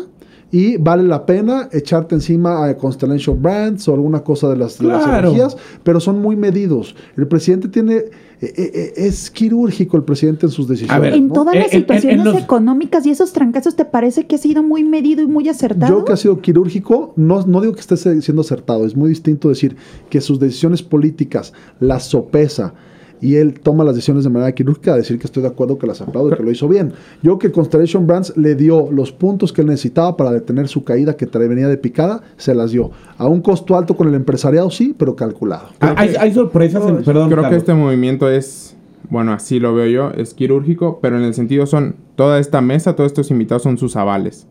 y 0.54 0.76
vale 0.76 1.02
la 1.02 1.26
pena 1.26 1.68
echarte 1.73 2.14
encima 2.14 2.64
a 2.64 2.76
Constellation 2.76 3.42
Brands 3.42 3.88
o 3.88 3.94
alguna 3.94 4.23
cosa 4.23 4.49
de 4.50 4.56
las, 4.56 4.78
de 4.78 4.87
las 4.87 5.02
Claro. 5.02 5.30
energías, 5.30 5.56
pero 5.82 5.99
son 5.99 6.23
muy 6.23 6.37
medidos. 6.37 6.94
El 7.16 7.26
presidente 7.26 7.66
tiene, 7.66 7.96
eh, 7.96 8.12
eh, 8.40 8.92
es 8.94 9.32
quirúrgico 9.32 9.96
el 9.96 10.04
presidente 10.04 10.46
en 10.46 10.52
sus 10.52 10.68
decisiones. 10.68 10.94
A 10.96 11.00
ver, 11.00 11.14
En 11.14 11.26
¿no? 11.26 11.34
todas 11.34 11.56
Eh, 11.56 11.58
las 11.58 11.66
en- 11.73 11.75
en- 11.75 11.80
situaciones 11.80 12.18
en 12.20 12.25
los- 12.25 12.40
económicas 12.40 13.04
y 13.04 13.11
esos 13.11 13.32
trancazos, 13.32 13.75
¿te 13.75 13.84
parece 13.84 14.28
que 14.28 14.37
ha 14.37 14.38
sido 14.38 14.62
muy 14.62 14.84
medido 14.84 15.23
y 15.23 15.26
muy 15.26 15.49
acertado? 15.49 15.99
Yo 15.99 16.04
que 16.04 16.12
ha 16.12 16.16
sido 16.16 16.40
quirúrgico, 16.40 17.12
no, 17.16 17.44
no 17.44 17.61
digo 17.61 17.73
que 17.75 17.80
esté 17.80 17.96
siendo 17.96 18.42
acertado, 18.42 18.87
es 18.87 18.94
muy 18.94 19.08
distinto 19.08 19.49
decir 19.49 19.75
que 20.08 20.20
sus 20.20 20.38
decisiones 20.38 20.84
políticas 20.84 21.52
las 21.80 22.04
sopesa 22.04 22.75
y 23.24 23.36
él 23.36 23.58
toma 23.60 23.84
las 23.84 23.94
decisiones 23.94 24.22
de 24.24 24.28
manera 24.30 24.52
quirúrgica 24.52 24.92
a 24.92 24.96
decir 24.96 25.18
que 25.18 25.24
estoy 25.26 25.42
de 25.42 25.48
acuerdo 25.48 25.78
que 25.78 25.86
las 25.86 26.02
aplaudo 26.02 26.32
y 26.32 26.36
que 26.36 26.42
lo 26.42 26.50
hizo 26.50 26.68
bien. 26.68 26.92
Yo 27.22 27.38
que 27.38 27.50
Constellation 27.50 28.06
Brands 28.06 28.36
le 28.36 28.54
dio 28.54 28.90
los 28.90 29.12
puntos 29.12 29.50
que 29.50 29.62
él 29.62 29.68
necesitaba 29.68 30.14
para 30.16 30.30
detener 30.30 30.68
su 30.68 30.84
caída 30.84 31.16
que 31.16 31.26
venía 31.26 31.66
de 31.68 31.78
picada, 31.78 32.20
se 32.36 32.54
las 32.54 32.70
dio. 32.72 32.90
A 33.16 33.26
un 33.26 33.40
costo 33.40 33.76
alto 33.76 33.96
con 33.96 34.08
el 34.08 34.14
empresariado, 34.14 34.70
sí, 34.70 34.94
pero 34.98 35.16
calculado. 35.16 35.68
Ah, 35.80 35.94
hay, 35.96 36.14
hay 36.20 36.34
sorpresas, 36.34 36.86
en- 36.86 37.02
perdón. 37.02 37.30
Creo 37.30 37.48
que 37.48 37.56
este 37.56 37.72
movimiento 37.72 38.28
es, 38.28 38.76
bueno, 39.08 39.32
así 39.32 39.58
lo 39.58 39.74
veo 39.74 39.86
yo, 39.86 40.10
es 40.10 40.34
quirúrgico, 40.34 40.98
pero 41.00 41.16
en 41.16 41.22
el 41.24 41.32
sentido 41.32 41.64
son, 41.64 41.96
toda 42.16 42.38
esta 42.38 42.60
mesa, 42.60 42.94
todos 42.94 43.10
estos 43.10 43.30
invitados 43.30 43.62
son 43.62 43.78
sus 43.78 43.96
avales. 43.96 44.46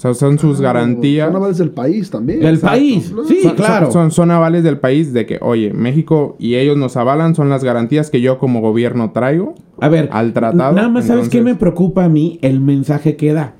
O 0.00 0.02
sea, 0.02 0.14
son 0.14 0.38
sus 0.38 0.62
garantías. 0.62 1.26
Son 1.26 1.36
avales 1.36 1.58
del 1.58 1.72
país 1.72 2.08
también. 2.08 2.40
Del 2.40 2.58
país, 2.58 3.12
sí, 3.28 3.42
Son- 3.42 3.54
claro. 3.54 3.86
Son, 3.92 4.04
son, 4.04 4.10
son 4.12 4.30
avales 4.30 4.64
del 4.64 4.78
país 4.78 5.12
de 5.12 5.26
que, 5.26 5.36
oye, 5.42 5.74
México 5.74 6.36
y 6.38 6.54
ellos 6.54 6.78
nos 6.78 6.96
avalan, 6.96 7.34
son 7.34 7.50
las 7.50 7.62
garantías 7.62 8.08
que 8.08 8.22
yo 8.22 8.38
como 8.38 8.62
gobierno 8.62 9.10
traigo. 9.12 9.56
A 9.78 9.90
ver, 9.90 10.08
al 10.10 10.32
tratado, 10.32 10.74
Nada 10.74 10.88
más, 10.88 11.04
¿sabes 11.06 11.28
qué 11.28 11.42
me 11.42 11.54
preocupa 11.54 12.04
a 12.04 12.08
mí? 12.08 12.38
El 12.40 12.60
mensaje 12.60 13.16
que 13.16 13.34
da. 13.34 13.56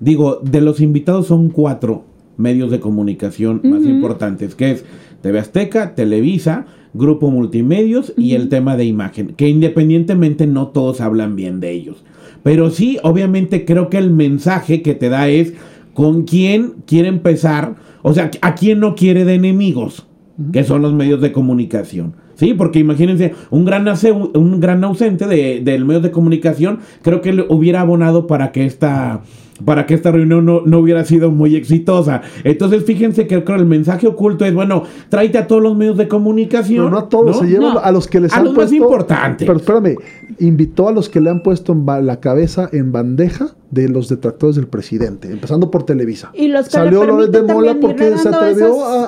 Digo, 0.00 0.40
de 0.42 0.60
los 0.60 0.80
invitados 0.80 1.28
son 1.28 1.50
cuatro 1.50 2.02
medios 2.36 2.72
de 2.72 2.80
comunicación 2.80 3.60
más 3.62 3.84
importantes, 3.84 4.56
que 4.56 4.72
es 4.72 4.84
TV 5.20 5.38
Azteca, 5.38 5.94
Televisa, 5.94 6.66
Grupo 6.94 7.30
Multimedios 7.30 8.12
y 8.16 8.34
el 8.34 8.48
tema 8.48 8.76
de 8.76 8.86
imagen, 8.86 9.34
que 9.36 9.48
independientemente 9.48 10.48
no 10.48 10.66
todos 10.66 11.00
hablan 11.00 11.36
bien 11.36 11.60
de 11.60 11.70
ellos. 11.70 12.02
Pero 12.42 12.70
sí, 12.70 12.98
obviamente 13.04 13.64
creo 13.64 13.88
que 13.88 13.98
el 13.98 14.10
mensaje 14.10 14.82
que 14.82 14.94
te 14.94 15.08
da 15.08 15.28
es 15.28 15.52
con 15.96 16.24
quién 16.24 16.74
quiere 16.86 17.08
empezar, 17.08 17.74
o 18.02 18.12
sea, 18.12 18.30
a 18.42 18.54
quién 18.54 18.80
no 18.80 18.94
quiere 18.94 19.24
de 19.24 19.32
enemigos, 19.32 20.06
que 20.52 20.62
son 20.62 20.82
los 20.82 20.92
medios 20.92 21.22
de 21.22 21.32
comunicación. 21.32 22.12
Sí, 22.34 22.52
porque 22.52 22.80
imagínense, 22.80 23.32
un 23.48 23.64
gran, 23.64 23.86
un 24.34 24.60
gran 24.60 24.84
ausente 24.84 25.26
de, 25.26 25.62
del 25.64 25.86
medio 25.86 26.02
de 26.02 26.10
comunicación, 26.10 26.80
creo 27.00 27.22
que 27.22 27.32
le 27.32 27.46
hubiera 27.48 27.80
abonado 27.80 28.26
para 28.26 28.52
que 28.52 28.66
esta 28.66 29.22
para 29.64 29.86
que 29.86 29.94
esta 29.94 30.10
reunión 30.10 30.44
no, 30.44 30.60
no 30.66 30.78
hubiera 30.80 31.04
sido 31.04 31.30
muy 31.30 31.56
exitosa. 31.56 32.20
Entonces, 32.44 32.84
fíjense 32.84 33.26
que 33.26 33.42
creo 33.42 33.56
el 33.56 33.64
mensaje 33.66 34.06
oculto 34.06 34.44
es, 34.44 34.52
bueno, 34.52 34.82
tráete 35.08 35.38
a 35.38 35.46
todos 35.46 35.62
los 35.62 35.74
medios 35.76 35.96
de 35.96 36.08
comunicación. 36.08 36.84
Pero 36.84 36.90
no 36.90 36.98
a 36.98 37.08
todos, 37.08 37.36
¿no? 37.36 37.42
se 37.42 37.46
lleva 37.46 37.74
No. 37.74 37.78
a 37.78 37.90
los 37.90 38.06
que 38.06 38.20
les 38.20 38.32
A 38.34 38.36
han 38.38 38.44
los 38.44 38.54
más 38.54 38.72
importantes. 38.72 39.46
Pero 39.46 39.58
espérame, 39.58 39.96
invitó 40.38 40.88
a 40.88 40.92
los 40.92 41.08
que 41.08 41.20
le 41.20 41.30
han 41.30 41.42
puesto 41.42 41.74
la 42.02 42.20
cabeza 42.20 42.68
en 42.72 42.92
bandeja 42.92 43.48
de 43.70 43.88
los 43.88 44.08
detractores 44.08 44.54
del 44.56 44.68
presidente, 44.68 45.28
empezando 45.30 45.70
por 45.72 45.84
Televisa. 45.84 46.30
Y 46.34 46.46
los 46.48 46.66
que 46.66 46.70
Salió 46.70 47.04
Loret 47.04 47.30
de 47.32 47.42
Mola 47.42 47.76
porque 47.80 48.16
se 48.16 48.28
atrevió 48.28 48.84
a, 48.84 49.04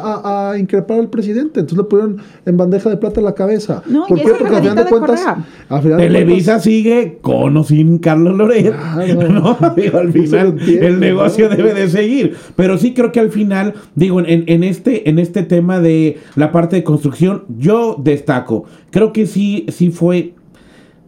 a- 0.48 0.50
a 0.52 0.58
increpar 0.58 0.98
al 0.98 1.08
presidente. 1.10 1.60
Entonces 1.60 1.78
le 1.78 1.84
pusieron 1.84 2.16
en 2.44 2.56
bandeja 2.56 2.90
de 2.90 2.96
plata 2.96 3.20
la 3.20 3.34
cabeza. 3.34 3.82
No, 3.86 4.06
¿Por 4.06 4.18
y 4.18 4.22
qué? 4.22 4.30
Porque 4.38 4.56
al 4.56 4.62
final 4.62 4.76
de 4.76 4.84
cuentas. 4.86 5.20
Correa. 5.20 5.46
al 5.68 5.82
final 5.82 5.98
de 5.98 6.04
Televisa 6.04 6.44
cuentas- 6.52 6.64
sigue 6.64 7.18
con 7.22 7.56
o 7.56 7.62
sin 7.64 7.98
Carlos 7.98 8.36
Loret. 8.36 8.74
Claro. 8.74 9.28
¿no? 9.32 9.56
Digo, 9.76 9.98
al 9.98 10.12
final 10.12 10.58
el 10.66 10.98
negocio 11.00 11.48
¿no? 11.48 11.56
debe 11.56 11.74
de 11.74 11.88
seguir. 11.88 12.34
Pero 12.56 12.78
sí 12.78 12.94
creo 12.94 13.12
que 13.12 13.20
al 13.20 13.30
final, 13.30 13.74
digo, 13.94 14.18
en, 14.20 14.44
en 14.48 14.64
este, 14.64 15.08
en 15.08 15.18
este 15.20 15.44
tema 15.44 15.78
de 15.80 16.18
la 16.34 16.50
parte 16.50 16.74
de 16.76 16.82
construcción, 16.84 17.44
yo 17.58 17.96
destaco. 18.02 18.64
Creo 18.90 19.12
que 19.12 19.26
sí, 19.26 19.66
sí 19.68 19.90
fue. 19.90 20.34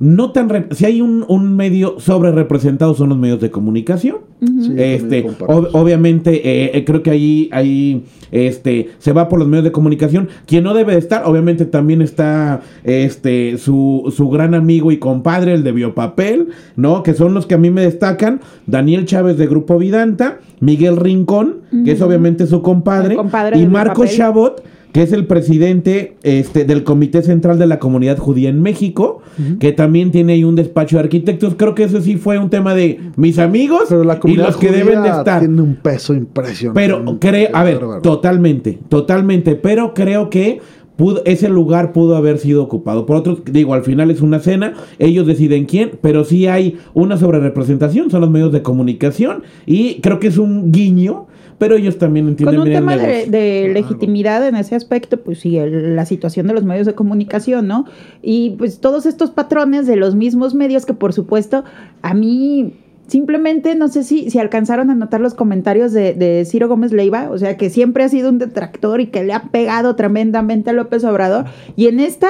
No 0.00 0.32
tan. 0.32 0.48
rep- 0.48 0.72
si 0.72 0.86
hay 0.86 1.00
un, 1.02 1.24
un 1.28 1.54
medio 1.54 2.00
sobre 2.00 2.32
representado 2.32 2.94
son 2.94 3.10
los 3.10 3.18
medios 3.18 3.38
de 3.40 3.50
comunicación. 3.50 4.16
Sí, 4.40 4.72
Este, 4.76 5.26
ob- 5.26 5.68
obviamente, 5.74 6.36
eh, 6.36 6.70
eh, 6.74 6.84
creo 6.86 7.02
que 7.02 7.10
ahí, 7.10 7.50
ahí 7.52 8.04
este, 8.32 8.88
se 8.98 9.12
va 9.12 9.28
por 9.28 9.38
los 9.38 9.46
medios 9.46 9.64
de 9.64 9.72
comunicación. 9.72 10.28
Quien 10.46 10.64
no 10.64 10.72
debe 10.72 10.92
de 10.94 10.98
estar, 11.00 11.24
obviamente 11.26 11.66
también 11.66 12.00
está 12.00 12.62
este, 12.84 13.58
su, 13.58 14.10
su 14.16 14.30
gran 14.30 14.54
amigo 14.54 14.90
y 14.90 14.96
compadre, 14.96 15.52
el 15.52 15.62
de 15.64 15.72
Biopapel, 15.72 16.48
¿no? 16.76 17.02
Que 17.02 17.12
son 17.12 17.34
los 17.34 17.44
que 17.46 17.54
a 17.54 17.58
mí 17.58 17.68
me 17.70 17.82
destacan. 17.82 18.40
Daniel 18.66 19.04
Chávez 19.04 19.36
de 19.36 19.46
Grupo 19.46 19.76
Vidanta, 19.78 20.38
Miguel 20.60 20.96
Rincón, 20.96 21.56
que 21.84 21.92
es 21.92 22.00
obviamente 22.00 22.46
su 22.46 22.62
compadre, 22.62 23.16
compadre 23.16 23.58
y 23.58 23.66
Marco 23.66 24.00
Biopapel. 24.02 24.16
Chabot, 24.16 24.64
que 24.92 25.02
es 25.02 25.12
el 25.12 25.26
presidente 25.26 26.16
este, 26.22 26.64
del 26.64 26.82
Comité 26.84 27.22
Central 27.22 27.58
de 27.58 27.66
la 27.66 27.78
Comunidad 27.78 28.18
Judía 28.18 28.48
en 28.48 28.60
México, 28.62 29.20
que 29.58 29.72
también 29.72 30.10
tiene 30.10 30.32
ahí 30.34 30.44
un 30.44 30.56
despacho 30.56 30.96
de 30.96 31.04
arquitectos. 31.04 31.54
Creo 31.56 31.74
que 31.74 31.84
eso 31.84 32.00
sí 32.00 32.16
fue 32.16 32.38
un 32.38 32.50
tema 32.50 32.74
de 32.74 32.98
mis 33.16 33.38
amigos 33.38 33.84
Pero 33.88 34.04
la 34.04 34.18
y 34.24 34.34
los 34.36 34.56
que 34.56 34.70
deben 34.72 35.02
de 35.02 35.08
estar. 35.10 35.40
tiene 35.40 35.60
un 35.62 35.76
peso 35.76 36.14
impresionante. 36.14 36.80
Pero 36.80 37.18
creo, 37.20 37.48
a 37.52 37.64
ver, 37.64 37.76
Bárbaro. 37.78 38.02
totalmente, 38.02 38.78
totalmente, 38.88 39.54
pero 39.54 39.94
creo 39.94 40.28
que 40.28 40.60
pudo- 40.96 41.22
ese 41.24 41.48
lugar 41.48 41.92
pudo 41.92 42.16
haber 42.16 42.38
sido 42.38 42.62
ocupado 42.62 43.06
por 43.06 43.16
otros. 43.16 43.42
Digo, 43.50 43.72
al 43.74 43.82
final 43.84 44.10
es 44.10 44.20
una 44.20 44.40
cena, 44.40 44.74
ellos 44.98 45.26
deciden 45.26 45.64
quién, 45.66 45.92
pero 46.02 46.24
sí 46.24 46.46
hay 46.46 46.76
una 46.94 47.16
sobrerepresentación, 47.16 48.10
son 48.10 48.20
los 48.20 48.30
medios 48.30 48.52
de 48.52 48.62
comunicación 48.62 49.42
y 49.66 50.00
creo 50.00 50.18
que 50.20 50.26
es 50.28 50.36
un 50.38 50.72
guiño, 50.72 51.26
pero 51.60 51.76
ellos 51.76 51.98
también 51.98 52.26
entienden 52.26 52.56
Con 52.56 52.62
un 52.62 52.68
bien 52.68 52.78
el 52.78 52.82
tema 52.82 52.96
de, 52.96 53.06
negocio. 53.06 53.30
de 53.30 53.60
Claro. 53.66 53.74
legitimidad 53.74 54.48
en 54.48 54.56
ese 54.56 54.74
aspecto, 54.74 55.20
pues 55.20 55.38
sí, 55.38 55.56
el- 55.58 55.94
la 55.94 56.06
situación 56.06 56.48
de 56.48 56.54
los 56.54 56.64
medios 56.64 56.86
de 56.86 56.94
comunicación, 56.94 57.68
¿no? 57.68 57.84
Y 58.22 58.56
pues 58.58 58.80
todos 58.80 59.06
estos 59.06 59.30
patrones 59.30 59.86
de 59.86 59.94
los 59.96 60.16
mismos 60.16 60.54
medios 60.54 60.86
que 60.86 60.94
por 60.94 61.12
supuesto 61.12 61.62
a 62.02 62.14
mí 62.14 62.72
simplemente 63.06 63.74
no 63.74 63.88
sé 63.88 64.04
si, 64.04 64.30
si 64.30 64.38
alcanzaron 64.38 64.88
a 64.90 64.94
notar 64.94 65.20
los 65.20 65.34
comentarios 65.34 65.92
de, 65.92 66.14
de 66.14 66.44
Ciro 66.46 66.68
Gómez 66.68 66.92
Leiva, 66.92 67.28
o 67.30 67.38
sea 67.38 67.56
que 67.56 67.68
siempre 67.68 68.04
ha 68.04 68.08
sido 68.08 68.28
un 68.30 68.38
detractor 68.38 69.00
y 69.00 69.06
que 69.08 69.22
le 69.24 69.32
ha 69.32 69.42
pegado 69.50 69.96
tremendamente 69.96 70.70
a 70.70 70.72
López 70.72 71.04
Obrador, 71.04 71.44
y 71.76 71.88
en 71.88 71.98
esta 72.00 72.28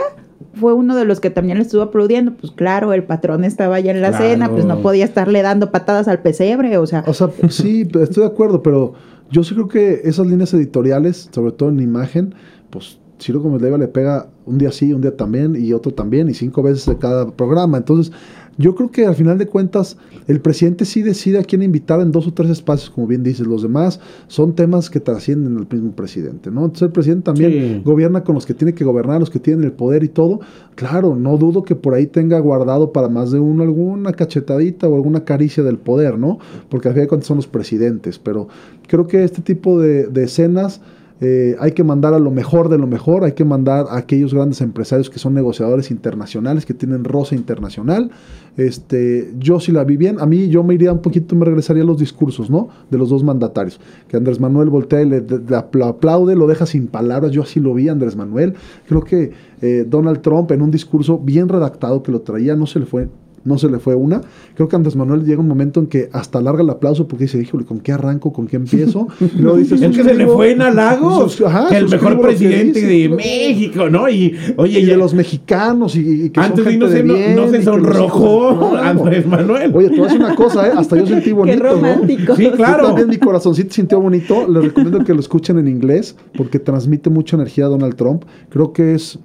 fue 0.54 0.72
uno 0.72 0.96
de 0.96 1.04
los 1.04 1.20
que 1.20 1.30
también 1.30 1.58
le 1.58 1.64
estuvo 1.64 1.82
aplaudiendo, 1.82 2.32
pues 2.32 2.50
claro, 2.52 2.92
el 2.94 3.04
patrón 3.04 3.44
estaba 3.44 3.78
ya 3.78 3.92
en 3.92 4.00
la 4.00 4.08
Claro. 4.08 4.24
cena, 4.24 4.48
pues 4.50 4.64
no 4.64 4.80
podía 4.80 5.04
estarle 5.04 5.42
dando 5.42 5.70
patadas 5.70 6.08
al 6.08 6.20
pesebre, 6.22 6.76
o 6.78 6.86
sea, 6.86 7.04
O 7.06 7.12
sea, 7.14 7.28
sí, 7.50 7.82
estoy 7.82 8.22
de 8.24 8.26
acuerdo, 8.26 8.62
pero 8.62 8.94
yo 9.30 9.44
sí 9.44 9.54
creo 9.54 9.68
que 9.68 10.00
esas 10.04 10.26
líneas 10.26 10.52
editoriales, 10.54 11.28
sobre 11.32 11.52
todo 11.52 11.68
en 11.68 11.80
imagen, 11.80 12.34
pues 12.70 12.98
Ciro 13.20 13.40
Gómez 13.40 13.62
Leiva 13.62 13.78
le 13.78 13.88
pega 13.88 14.28
un 14.46 14.58
día 14.58 14.72
sí, 14.72 14.92
un 14.92 15.02
día 15.02 15.16
también 15.16 15.54
y 15.56 15.72
otro 15.72 15.92
también 15.92 16.28
y 16.28 16.34
cinco 16.34 16.62
veces 16.62 16.86
de 16.86 16.98
cada 16.98 17.30
programa. 17.30 17.78
Entonces, 17.78 18.12
yo 18.58 18.74
creo 18.74 18.90
que 18.90 19.06
al 19.06 19.14
final 19.14 19.38
de 19.38 19.46
cuentas 19.46 19.96
el 20.26 20.40
presidente 20.40 20.84
sí 20.84 21.02
decide 21.02 21.38
a 21.38 21.44
quién 21.44 21.62
invitar 21.62 22.00
en 22.00 22.12
dos 22.12 22.26
o 22.26 22.32
tres 22.34 22.50
espacios, 22.50 22.90
como 22.90 23.06
bien 23.06 23.22
dices. 23.22 23.46
Los 23.46 23.62
demás 23.62 24.00
son 24.28 24.54
temas 24.54 24.90
que 24.90 25.00
trascienden 25.00 25.56
al 25.56 25.66
mismo 25.70 25.92
presidente, 25.92 26.50
¿no? 26.50 26.60
Entonces 26.64 26.82
el 26.82 26.92
presidente 26.92 27.24
también 27.24 27.50
Sí. 27.50 27.82
gobierna 27.84 28.22
con 28.22 28.34
los 28.34 28.46
que 28.46 28.54
tiene 28.54 28.74
que 28.74 28.84
gobernar, 28.84 29.18
los 29.20 29.30
que 29.30 29.38
tienen 29.40 29.64
el 29.64 29.72
poder 29.72 30.04
y 30.04 30.08
todo. 30.08 30.40
Claro, 30.74 31.16
no 31.16 31.36
dudo 31.36 31.62
que 31.62 31.74
por 31.74 31.94
ahí 31.94 32.06
tenga 32.06 32.38
guardado 32.38 32.92
para 32.92 33.08
más 33.08 33.30
de 33.30 33.38
uno 33.40 33.62
alguna 33.62 34.12
cachetadita 34.12 34.88
o 34.88 34.94
alguna 34.94 35.24
caricia 35.24 35.62
del 35.62 35.78
poder, 35.78 36.18
¿no? 36.18 36.38
Porque 36.68 36.88
al 36.88 36.94
final 36.94 37.04
de 37.06 37.08
cuentas 37.08 37.26
son 37.28 37.36
los 37.38 37.46
presidentes. 37.46 38.18
Pero 38.18 38.48
creo 38.86 39.06
que 39.06 39.24
este 39.24 39.42
tipo 39.42 39.80
de, 39.80 40.06
de 40.06 40.24
escenas 40.24 40.80
eh, 41.20 41.54
hay 41.60 41.72
que 41.72 41.84
mandar 41.84 42.14
a 42.14 42.18
lo 42.18 42.30
mejor 42.30 42.68
de 42.68 42.78
lo 42.78 42.86
mejor, 42.86 43.24
hay 43.24 43.32
que 43.32 43.44
mandar 43.44 43.86
a 43.90 43.96
aquellos 43.98 44.32
grandes 44.32 44.60
empresarios 44.60 45.10
que 45.10 45.18
son 45.18 45.34
negociadores 45.34 45.90
internacionales, 45.90 46.64
que 46.64 46.74
tienen 46.74 47.04
rosa 47.04 47.34
internacional. 47.34 48.10
Este, 48.56 49.32
yo 49.38 49.60
sí 49.60 49.72
la 49.72 49.84
vi 49.84 49.96
bien, 49.96 50.16
a 50.20 50.26
mí 50.26 50.48
yo 50.48 50.62
me 50.64 50.74
iría 50.74 50.92
un 50.92 51.00
poquito, 51.00 51.34
me 51.36 51.44
regresaría 51.44 51.82
a 51.82 51.86
los 51.86 51.98
discursos, 51.98 52.50
¿no? 52.50 52.68
De 52.90 52.98
los 52.98 53.08
dos 53.10 53.22
mandatarios. 53.22 53.80
Que 54.08 54.16
Andrés 54.16 54.40
Manuel 54.40 54.70
voltea 54.70 55.02
y 55.02 55.08
le, 55.08 55.20
le- 55.20 55.38
le 55.38 55.56
apla- 55.56 55.88
aplaude, 55.88 56.34
lo 56.36 56.46
deja 56.46 56.66
sin 56.66 56.86
palabras, 56.86 57.32
yo 57.32 57.42
así 57.42 57.60
lo 57.60 57.74
vi, 57.74 57.88
Andrés 57.88 58.16
Manuel. 58.16 58.54
Creo 58.88 59.02
que 59.02 59.32
eh, 59.62 59.86
Donald 59.88 60.20
Trump 60.22 60.50
en 60.52 60.62
un 60.62 60.70
discurso 60.70 61.18
bien 61.18 61.48
redactado 61.48 62.02
que 62.02 62.12
lo 62.12 62.20
traía, 62.22 62.56
no 62.56 62.66
se 62.66 62.80
le 62.80 62.86
fue 62.86 63.08
no 63.44 63.56
se 63.58 63.68
le 63.70 63.78
fue 63.78 63.94
una. 63.94 64.20
Creo 64.54 64.68
que 64.68 64.76
Andrés 64.76 64.96
Manuel 64.96 65.24
llega 65.24 65.40
un 65.40 65.48
momento 65.48 65.80
en 65.80 65.86
que 65.86 66.08
hasta 66.12 66.38
alarga 66.38 66.62
el 66.62 66.70
aplauso 66.70 67.08
porque 67.08 67.24
dice, 67.24 67.40
híjole, 67.40 67.64
¿con 67.64 67.80
qué 67.80 67.92
arranco? 67.92 68.32
¿Con 68.32 68.46
qué 68.46 68.56
empiezo? 68.56 69.08
Y 69.20 69.40
luego 69.40 69.56
dice, 69.58 69.74
Es 69.76 69.80
que 69.80 70.02
se 70.04 70.14
le 70.14 70.24
"Suscribo- 70.26 70.34
fue 70.36 70.52
en 70.52 70.62
halagos. 70.62 71.32
sus- 71.32 71.46
ajá, 71.46 71.68
que 71.68 71.76
el 71.78 71.88
mejor 71.88 72.20
presidente 72.20 72.80
dice, 72.80 72.86
de. 72.86 73.08
México, 73.08 73.88
¿no? 73.88 74.08
Y 74.08 74.34
oye, 74.56 74.80
Y 74.80 74.84
de 74.84 74.96
los 74.96 75.14
mexicanos 75.14 75.96
y, 75.96 76.24
y 76.26 76.30
que 76.30 76.40
antes 76.40 76.64
son 76.64 76.72
de 76.72 76.78
no 76.78 76.86
de 76.88 76.96
se, 76.96 77.02
no, 77.04 77.14
bien. 77.14 77.36
no 77.36 77.48
se 77.48 77.62
sonrojó 77.62 78.70
Claro. 78.70 79.00
Andrés 79.00 79.26
Manuel. 79.26 79.74
Oye, 79.74 79.86
a 79.88 80.02
decir 80.02 80.20
una 80.20 80.34
cosa, 80.34 80.68
¿eh? 80.68 80.72
Hasta 80.76 80.96
yo 80.96 81.06
sentí 81.06 81.32
bonito, 81.40 81.62
¿no? 81.62 81.70
romántico. 81.72 82.36
Sí, 82.36 82.44
Yo 82.44 82.52
claro. 82.52 82.86
también 82.88 83.08
mi 83.08 83.16
corazoncito 83.18 83.72
sintió 83.72 84.00
bonito. 84.00 84.46
Les 84.48 84.64
recomiendo 84.64 85.04
que 85.04 85.14
lo 85.14 85.20
escuchen 85.20 85.58
en 85.58 85.68
inglés 85.68 86.16
porque 86.36 86.58
transmite 86.58 87.10
mucha 87.10 87.36
energía 87.36 87.66
a 87.66 87.68
Donald 87.68 87.94
Trump. 87.94 88.24
Creo 88.48 88.72
que 88.72 88.94
es 88.94 89.18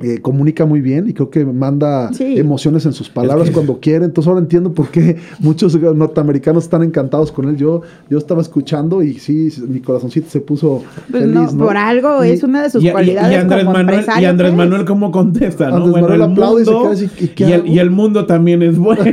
eh, 0.00 0.18
comunica 0.20 0.66
muy 0.66 0.80
bien 0.80 1.08
y 1.08 1.12
creo 1.14 1.30
que 1.30 1.44
manda 1.44 2.12
Sí. 2.12 2.38
emociones 2.38 2.84
en 2.86 2.92
sus 2.92 3.08
palabras 3.08 3.44
Es 3.44 3.50
que- 3.50 3.54
cuando 3.54 3.80
quiere. 3.80 4.04
Entonces 4.04 4.28
ahora 4.28 4.40
entiendo 4.40 4.72
por 4.72 4.88
qué 4.90 5.16
muchos 5.40 5.74
norteamericanos 5.80 6.64
están 6.64 6.82
encantados 6.82 7.32
con 7.32 7.48
él. 7.48 7.56
Yo, 7.56 7.82
yo 8.10 8.18
estaba 8.18 8.40
escuchando 8.42 9.02
y 9.02 9.14
sí, 9.18 9.48
mi 9.68 9.80
corazoncito 9.80 10.28
se 10.30 10.40
puso 10.40 10.82
Pues 11.10 11.22
feliz. 11.22 11.34
no, 11.34 11.50
¿no? 11.52 11.64
por 11.64 11.76
algo 11.76 12.24
Y- 12.24 12.30
es 12.30 12.42
una 12.42 12.62
de 12.62 12.70
sus 12.70 12.82
Y, 12.82 12.86
y- 12.86 12.88
y 12.88 12.92
cualidades 12.92 13.38
Andrés 13.42 13.64
como 13.64 13.76
Manuel, 13.76 14.04
y 14.20 14.24
Andrés 14.24 14.50
pues. 14.52 14.58
Manuel 14.68 14.84
cómo 14.84 15.10
contesta, 15.10 15.68
¿no? 15.70 15.76
Andrés 15.76 15.90
Bueno, 15.92 16.08
Manuel 16.08 16.20
el 16.22 16.30
aplaude 16.32 16.62
y 16.62 16.64
se 16.64 16.70
mundo, 16.70 16.84
queda 16.90 16.92
así, 17.06 17.24
¿y 17.24 17.28
qué 17.28 17.44
y, 17.44 17.46
el, 17.52 17.60
hago? 17.60 17.66
y 17.66 17.78
el 17.78 17.90
mundo 17.90 18.26
también 18.26 18.62
es 18.62 18.78
bueno, 18.78 19.04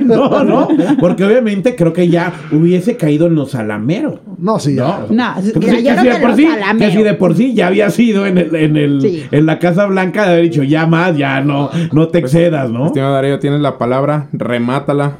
¿no? 0.44 0.68
Porque 1.00 1.24
obviamente 1.24 1.76
creo 1.76 1.94
que 1.94 2.10
ya 2.10 2.34
hubiese 2.52 2.98
caído 2.98 3.28
en 3.28 3.36
los 3.36 3.52
salameros. 3.52 4.20
No, 4.38 4.60
sí, 4.60 4.76
ya. 4.76 5.06
No, 5.10 5.16
No, 5.36 5.60
Que 5.60 5.70
si 5.78 5.84
de 5.84 6.16
por 6.22 6.36
sí, 6.36 6.44
salameros. 6.46 6.92
que 6.92 6.98
si 6.98 7.04
de 7.04 7.14
por 7.14 7.36
sí 7.36 7.54
ya 7.54 7.68
había 7.68 7.90
sido 7.90 8.26
en 8.26 8.38
el, 8.38 8.56
en 8.56 8.78
el, 8.78 9.02
Sí. 9.02 9.24
en 9.32 9.46
la 9.46 9.60
Casa 9.60 9.86
Blanca 9.86 10.24
de 10.26 10.32
haber 10.34 10.44
dicho 10.44 10.64
ya 10.74 10.88
más, 10.88 11.16
ya 11.16 11.42
no, 11.42 11.70
no 11.92 12.08
te 12.08 12.18
excedas, 12.18 12.72
¿no? 12.72 12.88
Estimado 12.88 13.14
Darío, 13.14 13.38
tienes 13.38 13.62
la 13.62 13.78
palabra, 13.78 14.28
remátala. 14.34 15.20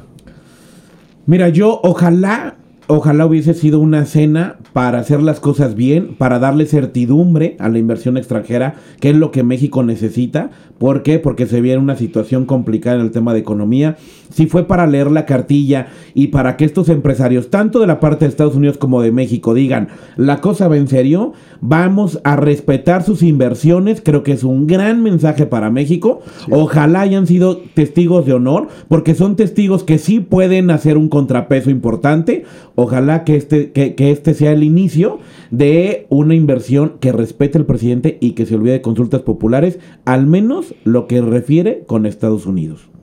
Mira, 1.26 1.48
yo 1.48 1.80
ojalá, 1.84 2.56
ojalá 2.88 3.24
hubiese 3.24 3.54
sido 3.54 3.78
una 3.78 4.04
cena 4.04 4.56
para 4.72 4.98
hacer 4.98 5.22
las 5.22 5.38
cosas 5.38 5.76
bien, 5.76 6.16
para 6.18 6.40
darle 6.40 6.66
certidumbre 6.66 7.56
a 7.60 7.68
la 7.68 7.78
inversión 7.78 8.16
extranjera, 8.16 8.74
que 9.00 9.10
es 9.10 9.16
lo 9.16 9.30
que 9.30 9.44
México 9.44 9.84
necesita. 9.84 10.50
¿Por 10.78 11.04
qué? 11.04 11.20
Porque 11.20 11.46
se 11.46 11.60
viene 11.60 11.78
una 11.78 11.94
situación 11.94 12.46
complicada 12.46 12.96
en 12.96 13.02
el 13.02 13.12
tema 13.12 13.32
de 13.32 13.38
economía. 13.38 13.96
Si 14.30 14.46
fue 14.46 14.66
para 14.66 14.86
leer 14.86 15.10
la 15.10 15.26
cartilla 15.26 15.88
y 16.14 16.28
para 16.28 16.56
que 16.56 16.64
estos 16.64 16.88
empresarios, 16.88 17.50
tanto 17.50 17.80
de 17.80 17.86
la 17.86 18.00
parte 18.00 18.24
de 18.24 18.30
Estados 18.30 18.56
Unidos 18.56 18.78
como 18.78 19.02
de 19.02 19.12
México, 19.12 19.54
digan, 19.54 19.88
la 20.16 20.40
cosa 20.40 20.68
va 20.68 20.76
en 20.76 20.88
serio, 20.88 21.32
vamos 21.60 22.20
a 22.24 22.36
respetar 22.36 23.02
sus 23.02 23.22
inversiones, 23.22 24.00
creo 24.04 24.22
que 24.22 24.32
es 24.32 24.44
un 24.44 24.66
gran 24.66 25.02
mensaje 25.02 25.46
para 25.46 25.70
México. 25.70 26.20
Ojalá 26.50 27.02
hayan 27.02 27.26
sido 27.26 27.58
testigos 27.74 28.26
de 28.26 28.32
honor, 28.32 28.68
porque 28.88 29.14
son 29.14 29.36
testigos 29.36 29.84
que 29.84 29.98
sí 29.98 30.20
pueden 30.20 30.70
hacer 30.70 30.96
un 30.96 31.08
contrapeso 31.08 31.70
importante. 31.70 32.44
Ojalá 32.74 33.24
que 33.24 33.36
este, 33.36 33.72
que, 33.72 33.94
que 33.94 34.10
este 34.10 34.34
sea 34.34 34.52
el 34.52 34.62
inicio 34.62 35.18
de 35.50 36.06
una 36.08 36.34
inversión 36.34 36.94
que 37.00 37.12
respete 37.12 37.58
al 37.58 37.66
presidente 37.66 38.18
y 38.20 38.32
que 38.32 38.46
se 38.46 38.56
olvide 38.56 38.72
de 38.72 38.82
consultas 38.82 39.22
populares, 39.22 39.78
al 40.04 40.26
menos 40.26 40.74
lo 40.84 41.06
que 41.06 41.20
refiere 41.20 41.84
con 41.86 42.06
Estados 42.06 42.46
Unidos. 42.46 42.93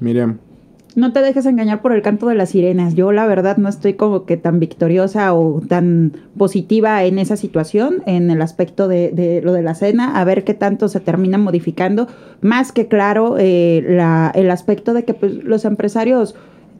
Miriam. 0.00 0.38
no 0.96 1.12
te 1.12 1.20
dejes 1.20 1.46
engañar 1.46 1.80
por 1.80 1.92
el 1.92 2.02
canto 2.02 2.26
de 2.26 2.34
las 2.34 2.50
sirenas. 2.50 2.94
Yo 2.94 3.12
la 3.12 3.26
verdad 3.26 3.56
no 3.56 3.68
estoy 3.68 3.94
como 3.94 4.24
que 4.24 4.36
tan 4.36 4.58
victoriosa 4.58 5.32
o 5.32 5.60
tan 5.60 6.12
positiva 6.36 7.04
en 7.04 7.18
esa 7.18 7.36
situación, 7.36 8.02
en 8.06 8.30
el 8.30 8.42
aspecto 8.42 8.88
de, 8.88 9.40
lo 9.44 9.52
de 9.52 9.62
la 9.62 9.74
cena, 9.74 10.18
a 10.20 10.24
ver 10.24 10.44
qué 10.44 10.54
tanto 10.54 10.88
se 10.88 11.00
termina 11.00 11.38
modificando. 11.38 12.08
Más 12.40 12.72
que 12.72 12.88
claro, 12.88 13.36
eh, 13.38 13.78
el 14.34 14.50
aspecto 14.50 14.92
de 14.92 15.04
que 15.04 15.14
pues, 15.14 15.34
los 15.44 15.64
empresarios 15.64 16.34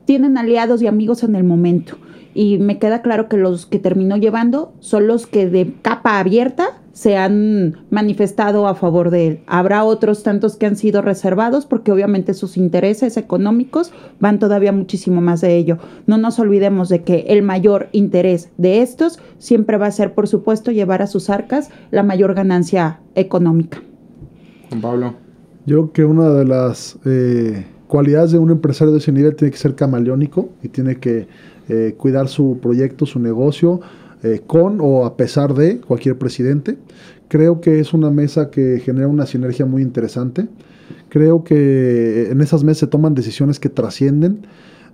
tienen 0.05 0.39
aliados 0.39 0.83
y 0.83 0.87
amigos 0.87 1.23
en 1.23 1.37
el 1.37 1.45
momento 1.45 1.99
y 2.35 2.59
me 2.59 2.79
queda 2.79 3.03
claro 3.03 3.29
que 3.29 3.37
los 3.37 3.67
que 3.67 3.79
terminó 3.79 4.17
llevando 4.17 4.73
son 4.81 5.07
los 5.07 5.27
que 5.27 5.49
de 5.49 5.75
capa 5.83 6.19
abierta 6.19 6.78
se 6.99 7.17
han 7.17 7.77
manifestado 7.91 8.67
a 8.67 8.75
favor 8.75 9.11
de 9.11 9.29
él. 9.29 9.41
Habrá 9.47 9.85
otros 9.85 10.25
tantos 10.25 10.57
que 10.57 10.67
han 10.67 10.75
sido 10.75 11.01
reservados 11.01 11.65
porque 11.65 11.93
obviamente 11.93 12.35
sus 12.35 12.57
intereses 12.57 13.17
económicos 13.17 13.93
van 14.19 14.41
todavía 14.41 14.73
muchísimo 14.73 15.21
más 15.21 15.41
de 15.41 15.55
ello. 15.55 15.79
No 16.09 16.19
nos 16.19 16.41
olvidemos 16.41 16.89
de 16.89 17.05
que 17.05 17.27
el 17.29 17.45
mayor 17.45 17.87
interés 17.93 18.51
de 18.57 18.83
estos 18.83 19.21
siempre 19.39 19.77
va 19.77 19.87
a 19.87 19.93
ser, 19.93 20.13
por 20.13 20.27
supuesto, 20.27 20.73
llevar 20.73 21.01
a 21.01 21.07
sus 21.07 21.31
arcas 21.31 21.71
la 21.93 22.03
mayor 22.03 22.35
ganancia 22.35 22.99
económica. 23.15 23.81
Juan 24.69 24.81
Pablo. 24.81 25.15
Yo 25.67 25.77
creo 25.77 25.93
que 25.93 26.05
una 26.05 26.31
de 26.31 26.47
las 26.47 26.99
eh, 27.05 27.65
cualidades 27.87 28.33
de 28.33 28.39
un 28.39 28.51
empresario 28.51 28.93
de 28.93 28.99
ese 28.99 29.13
nivel 29.13 29.37
tiene 29.37 29.53
que 29.53 29.59
ser 29.59 29.77
camaleónico 29.77 30.49
y 30.65 30.69
tiene 30.69 30.97
que 30.97 31.29
eh, 31.69 31.95
cuidar 31.97 32.27
su 32.27 32.59
proyecto, 32.61 33.07
su 33.07 33.21
negocio, 33.21 33.83
eh, 34.23 34.43
con 34.47 34.79
o 34.81 35.05
a 35.05 35.17
pesar 35.17 35.55
de 35.55 35.81
cualquier 35.81 36.19
presidente. 36.19 36.77
Creo 37.29 37.61
que 37.61 37.79
es 37.79 37.93
una 37.93 38.11
mesa 38.11 38.51
que 38.51 38.81
genera 38.85 39.07
una 39.07 39.27
sinergia 39.27 39.67
muy 39.67 39.83
interesante. 39.83 40.49
Creo 41.09 41.45
que 41.45 42.29
en 42.31 42.41
esas 42.41 42.65
mesas 42.65 42.81
se 42.81 42.87
toman 42.87 43.15
decisiones 43.15 43.61
que 43.61 43.69
trascienden. 43.69 44.47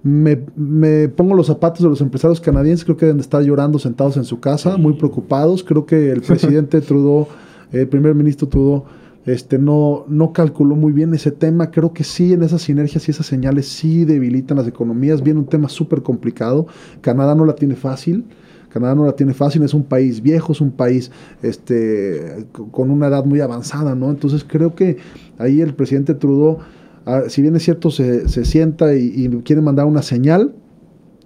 Me, 0.03 0.39
me, 0.57 1.09
pongo 1.09 1.35
los 1.35 1.47
zapatos 1.47 1.83
de 1.83 1.89
los 1.89 2.01
empresarios 2.01 2.41
canadienses, 2.41 2.85
creo 2.85 2.97
que 2.97 3.07
deben 3.07 3.17
de 3.17 3.23
estar 3.23 3.43
llorando 3.43 3.79
sentados 3.79 4.19
en 4.19 4.25
su 4.25 4.39
casa, 4.41 4.77
muy 4.77 4.95
preocupados. 4.95 5.65
Creo 5.65 5.87
que 5.87 6.11
el 6.11 6.21
presidente 6.21 6.81
Trudeau, 6.83 7.27
el 7.73 7.89
primer 7.89 8.15
ministro 8.15 8.49
Trudeau, 8.49 8.85
este, 9.27 9.59
no, 9.59 10.05
no 10.09 10.33
calculó 10.33 10.77
muy 10.77 10.93
bien 10.93 11.15
ese 11.15 11.31
tema. 11.31 11.71
Creo 11.71 11.93
que 11.93 12.05
sí, 12.05 12.35
en 12.35 12.43
esas 12.43 12.63
sinergias 12.63 13.09
y 13.09 13.13
esas 13.13 13.27
señales 13.27 13.67
sí 13.67 14.05
debilitan 14.05 14.59
las 14.59 14.69
economías. 14.69 15.23
Viene 15.23 15.41
un 15.41 15.47
tema 15.47 15.69
súper 15.69 16.03
complicado. 16.03 16.67
Canadá 17.01 17.35
no 17.35 17.47
la 17.47 17.55
tiene 17.55 17.75
fácil. 17.75 18.25
Canadá 18.75 18.97
no 18.97 19.07
la 19.07 19.13
tiene 19.13 19.35
fácil, 19.35 19.63
es 19.63 19.73
un 19.73 19.85
país 19.85 20.21
viejo, 20.21 20.53
es 20.53 20.61
un 20.61 20.73
país 20.73 21.13
este, 21.45 22.45
con 22.73 22.91
una 22.91 23.07
edad 23.07 23.25
muy 23.25 23.39
avanzada, 23.39 23.95
¿no? 23.95 24.11
Entonces 24.11 24.45
creo 24.45 24.75
que 24.75 24.97
ahí 25.39 25.61
el 25.61 25.75
presidente 25.75 26.13
Trudeau, 26.13 26.59
si 27.29 27.41
bien 27.41 27.55
es 27.55 27.63
cierto, 27.63 27.93
se, 27.93 28.27
sienta 28.45 28.97
y, 28.97 29.29
quiere 29.45 29.63
mandar 29.63 29.87
una 29.87 30.03
señal, 30.03 30.57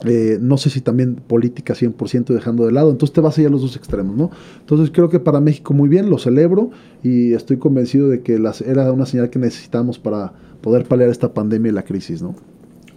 eh, 0.05 0.37
no 0.43 0.59
sé 0.59 0.69
si 0.69 0.83
también 0.83 1.15
política 1.15 1.73
100% 1.73 2.35
dejando 2.35 2.67
de 2.67 2.73
lado, 2.73 2.91
entonces 2.91 3.15
te 3.15 3.23
vas 3.23 3.39
a 3.39 3.41
ir 3.41 3.47
a 3.47 3.51
los 3.51 3.63
dos 3.63 3.77
extremos, 3.77 4.15
¿no? 4.15 4.31
Entonces 4.61 4.91
creo 4.93 5.09
que 5.09 5.19
para 5.19 5.41
México 5.41 5.73
muy 5.73 5.89
bien, 5.89 6.11
lo 6.11 6.19
celebro 6.19 6.69
y 7.03 7.33
estoy 7.33 7.57
convencido 7.57 8.11
de 8.11 8.21
que 8.21 8.39
las, 8.39 8.61
era 8.61 8.93
una 8.93 9.07
señal 9.07 9.31
que 9.31 9.39
necesitamos 9.39 9.99
para 9.99 10.35
poder 10.61 10.85
paliar 10.85 11.09
esta 11.09 11.33
pandemia 11.33 11.71
y 11.71 11.75
la 11.75 11.83
crisis, 11.83 12.21
¿no? 12.21 12.35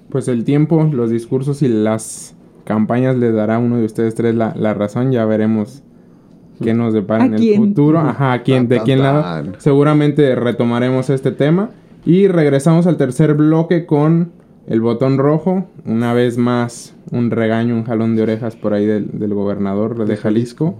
Pues 0.09 0.27
el 0.27 0.43
tiempo, 0.43 0.89
los 0.91 1.09
discursos 1.09 1.61
y 1.61 1.69
las 1.69 2.35
campañas 2.63 3.15
le 3.15 3.31
dará 3.31 3.59
uno 3.59 3.77
de 3.77 3.85
ustedes 3.85 4.15
tres 4.15 4.35
la, 4.35 4.73
razón, 4.73 5.11
ya 5.11 5.25
veremos 5.25 5.83
qué 6.61 6.73
nos 6.73 6.93
depara 6.93 7.25
en 7.25 7.33
el 7.33 7.55
futuro, 7.55 7.99
ajá, 7.99 8.33
¿a 8.33 8.43
quién, 8.43 8.67
de 8.67 8.81
quién 8.81 9.01
lado, 9.01 9.53
seguramente 9.57 10.35
retomaremos 10.35 11.09
este 11.09 11.31
tema. 11.31 11.69
Y 12.03 12.27
regresamos 12.27 12.87
al 12.87 12.97
tercer 12.97 13.35
bloque 13.35 13.85
con 13.85 14.31
el 14.67 14.81
botón 14.81 15.17
rojo, 15.17 15.67
una 15.85 16.13
vez 16.13 16.37
más 16.37 16.95
un 17.11 17.29
regaño, 17.29 17.75
un 17.75 17.83
jalón 17.83 18.15
de 18.15 18.23
orejas 18.23 18.55
por 18.55 18.73
ahí 18.73 18.85
del, 18.85 19.19
del 19.19 19.33
gobernador 19.33 20.05
de 20.05 20.17
Jalisco. 20.17 20.75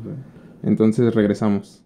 Entonces 0.64 1.14
regresamos. 1.14 1.84